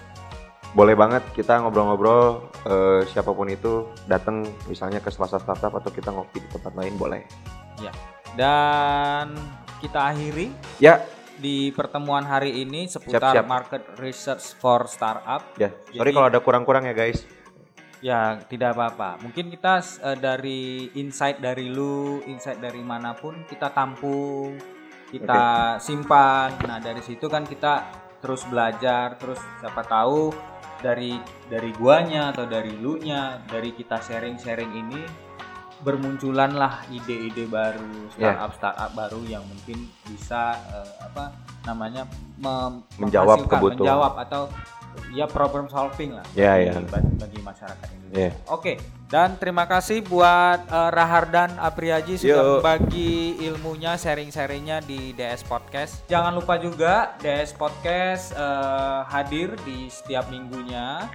boleh 0.71 0.95
banget 0.95 1.19
kita 1.35 1.59
ngobrol-ngobrol 1.59 2.47
eh, 2.63 3.01
siapa 3.09 3.35
pun 3.35 3.49
itu 3.49 3.89
datang 4.07 4.47
misalnya 4.67 5.03
ke 5.03 5.11
Selasa 5.11 5.35
Startup 5.35 5.73
atau 5.73 5.91
kita 5.91 6.13
ngopi 6.13 6.39
di 6.39 6.47
tempat 6.47 6.71
lain 6.77 6.95
boleh. 6.95 7.23
Dan 8.31 9.35
kita 9.81 10.13
akhiri. 10.13 10.53
Ya 10.79 11.01
di 11.41 11.73
pertemuan 11.73 12.21
hari 12.23 12.61
ini 12.61 12.85
seputar 12.85 13.33
Siap, 13.33 13.35
siap. 13.41 13.47
market 13.49 13.83
research 13.97 14.53
for 14.61 14.85
startup. 14.85 15.57
ya 15.57 15.73
sorry 15.89 16.13
Jadi- 16.13 16.13
kalau 16.13 16.27
ada 16.29 16.39
kurang-kurang 16.39 16.85
ya 16.85 16.93
guys 16.93 17.25
Ya, 18.01 18.41
tidak 18.49 18.73
apa-apa. 18.73 19.21
Mungkin 19.21 19.53
kita 19.53 19.77
eh, 19.77 20.17
dari 20.17 20.89
insight 20.97 21.37
dari 21.37 21.69
lu, 21.69 22.17
insight 22.25 22.57
dari 22.57 22.81
mana 22.81 23.13
pun 23.13 23.45
kita 23.45 23.69
tampung, 23.69 24.57
kita 25.13 25.77
simpan. 25.77 26.57
Nah, 26.65 26.81
dari 26.81 26.97
situ 27.05 27.29
kan 27.29 27.45
kita 27.45 27.93
terus 28.17 28.41
belajar, 28.49 29.21
terus 29.21 29.37
siapa 29.61 29.85
tahu 29.85 30.33
dari 30.81 31.13
dari 31.45 31.69
guanya 31.77 32.33
atau 32.33 32.49
dari 32.49 32.73
lu 32.73 32.97
nya, 32.97 33.37
dari 33.45 33.69
kita 33.69 34.01
sharing-sharing 34.01 34.73
ini 34.73 35.01
bermunculan 35.81 36.53
lah 36.53 36.85
ide-ide 36.87 37.45
baru, 37.45 38.09
Ya. 38.13 38.37
startup-startup 38.37 38.91
baru 38.93 39.19
yang 39.25 39.43
mungkin 39.43 39.89
bisa 40.05 40.53
eh, 40.71 40.91
apa 41.01 41.33
namanya 41.63 42.05
mem- 42.37 42.85
Menjawab 42.97 43.45
kebutuhan. 43.45 43.77
menjawab 43.77 44.13
atau 44.19 44.41
ya 45.09 45.23
problem 45.23 45.65
solving 45.65 46.11
lah 46.11 46.25
Ya, 46.33 46.53
bagi, 46.53 46.67
ya. 46.67 46.73
bagi- 46.83 47.15
bagi 47.17 47.39
masyarakat 47.39 47.87
Indonesia. 47.89 48.19
Ya. 48.19 48.29
Oke, 48.45 48.73
dan 49.07 49.39
terima 49.39 49.63
kasih 49.63 50.03
buat 50.03 50.59
eh, 50.63 50.89
Rahardan 50.91 51.55
Apriaji 51.55 52.19
sudah 52.19 52.43
berbagi 52.59 53.39
ilmunya, 53.41 53.95
sharing-sharingnya 53.95 54.83
di 54.83 55.13
DS 55.13 55.41
Podcast. 55.43 56.03
Jangan 56.05 56.33
lupa 56.33 56.57
juga 56.57 57.15
DS 57.17 57.55
Podcast 57.55 58.35
eh, 58.35 58.99
hadir 59.07 59.55
di 59.63 59.87
setiap 59.87 60.27
minggunya. 60.27 61.07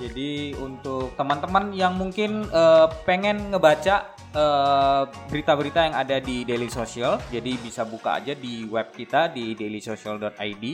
Jadi 0.00 0.56
untuk 0.56 1.12
teman-teman 1.18 1.74
yang 1.74 1.94
mungkin 1.96 2.48
eh, 2.48 2.86
pengen 3.04 3.52
ngebaca 3.52 4.16
eh, 4.32 5.02
berita-berita 5.28 5.80
yang 5.92 5.96
ada 5.96 6.16
di 6.22 6.48
Daily 6.48 6.72
Social, 6.72 7.20
jadi 7.28 7.52
bisa 7.60 7.84
buka 7.84 8.22
aja 8.22 8.32
di 8.32 8.64
web 8.70 8.88
kita 8.94 9.28
di 9.28 9.52
dailysocial.id 9.52 10.64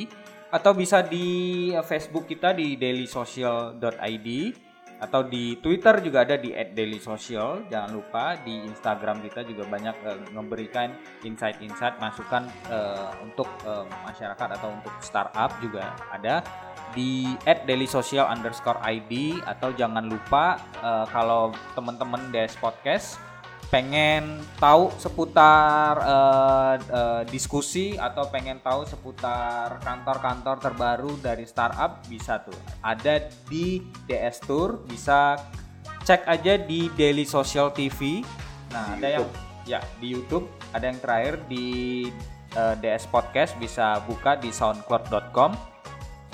atau 0.48 0.72
bisa 0.72 1.04
di 1.04 1.26
eh, 1.74 1.84
Facebook 1.84 2.30
kita 2.30 2.54
di 2.54 2.78
dailysocial.id 2.78 4.28
atau 4.98 5.22
di 5.22 5.58
Twitter 5.62 6.02
juga 6.02 6.26
ada 6.26 6.34
di 6.34 6.50
@dailysocial. 6.52 7.70
Jangan 7.70 7.90
lupa 7.94 8.34
di 8.42 8.66
Instagram 8.66 9.22
kita 9.22 9.46
juga 9.46 9.64
banyak 9.66 9.96
eh, 10.04 10.20
memberikan 10.34 10.94
insight-insight 11.22 12.02
masukan 12.02 12.50
eh, 12.70 13.10
untuk 13.22 13.48
eh, 13.62 13.86
masyarakat 14.06 14.48
atau 14.58 14.68
untuk 14.74 14.94
startup 14.98 15.54
juga 15.62 15.94
ada 16.10 16.42
di 16.92 17.30
@dailysocial 17.44 18.26
underscore 18.26 18.80
id 18.90 19.42
atau 19.44 19.70
jangan 19.76 20.04
lupa 20.08 20.58
eh, 20.82 21.06
kalau 21.14 21.54
teman-teman 21.78 22.34
DS 22.34 22.58
Podcast 22.58 23.22
pengen 23.68 24.40
tahu 24.56 24.88
seputar 24.96 25.92
eh, 26.00 26.76
eh, 26.88 27.22
diskusi 27.28 28.00
atau 28.00 28.24
pengen 28.32 28.64
tahu 28.64 28.88
seputar 28.88 29.76
kantor-kantor 29.84 30.56
terbaru 30.56 31.12
dari 31.20 31.44
startup 31.44 32.00
bisa 32.08 32.40
tuh. 32.40 32.56
Ada 32.80 33.28
di 33.52 33.84
DS 34.08 34.40
Tour 34.48 34.88
bisa 34.88 35.36
cek 36.08 36.24
aja 36.24 36.56
di 36.56 36.88
Daily 36.96 37.28
Social 37.28 37.68
TV 37.72 38.24
nah 38.68 38.84
ada 39.00 39.20
yang 39.20 39.26
ya 39.68 39.80
di 40.00 40.16
YouTube. 40.16 40.48
Ada 40.72 40.92
yang 40.92 41.00
terakhir 41.00 41.34
di 41.48 42.08
eh, 42.56 42.74
DS 42.80 43.04
Podcast 43.12 43.52
bisa 43.60 44.00
buka 44.08 44.40
di 44.40 44.48
soundcloud.com 44.48 45.52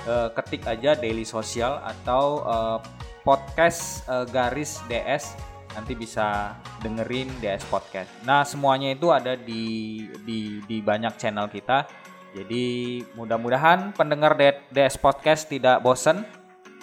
eh, 0.07 0.29
ketik 0.39 0.63
aja 0.71 0.95
Daily 0.95 1.27
Social 1.27 1.83
atau 1.83 2.47
eh, 2.47 2.79
podcast 3.27 4.07
eh, 4.07 4.27
garis 4.31 4.79
DS 4.87 5.54
nanti 5.75 5.93
bisa 5.99 6.55
dengerin 6.81 7.29
DS 7.43 7.67
Podcast. 7.69 8.11
Nah 8.23 8.47
semuanya 8.47 8.95
itu 8.95 9.11
ada 9.11 9.35
di 9.35 10.07
di 10.23 10.63
di 10.65 10.79
banyak 10.81 11.19
channel 11.19 11.51
kita. 11.51 11.87
Jadi 12.35 12.99
mudah-mudahan 13.15 13.95
pendengar 13.95 14.35
DS 14.71 14.99
Podcast 14.99 15.47
tidak 15.47 15.83
bosen, 15.87 16.27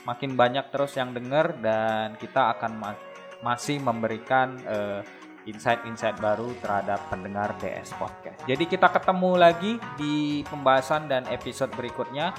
makin 0.08 0.39
banyak 0.39 0.71
terus 0.71 0.95
yang 0.95 1.12
denger 1.12 1.60
dan 1.60 2.15
kita 2.15 2.56
akan 2.56 2.71
ma- 2.80 3.01
masih 3.43 3.84
memberikan 3.84 4.56
eh, 4.63 5.04
insight-insight 5.49 6.21
baru 6.21 6.54
terhadap 6.62 7.01
pendengar 7.10 7.51
DS 7.60 7.91
Podcast. 7.97 8.38
Jadi 8.45 8.63
kita 8.69 8.88
ketemu 8.93 9.32
lagi 9.36 9.73
di 9.97 10.45
pembahasan 10.47 11.10
dan 11.10 11.25
episode 11.27 11.73
berikutnya 11.73 12.32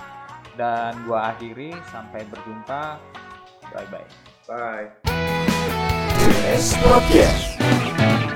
dan 0.55 0.97
gua 1.05 1.35
akhiri 1.35 1.75
sampai 1.91 2.23
berjumpa. 2.29 2.97
Bye 3.73 3.89
bye. 3.91 4.09
Bye. 4.47 5.42
Esporte. 6.55 8.32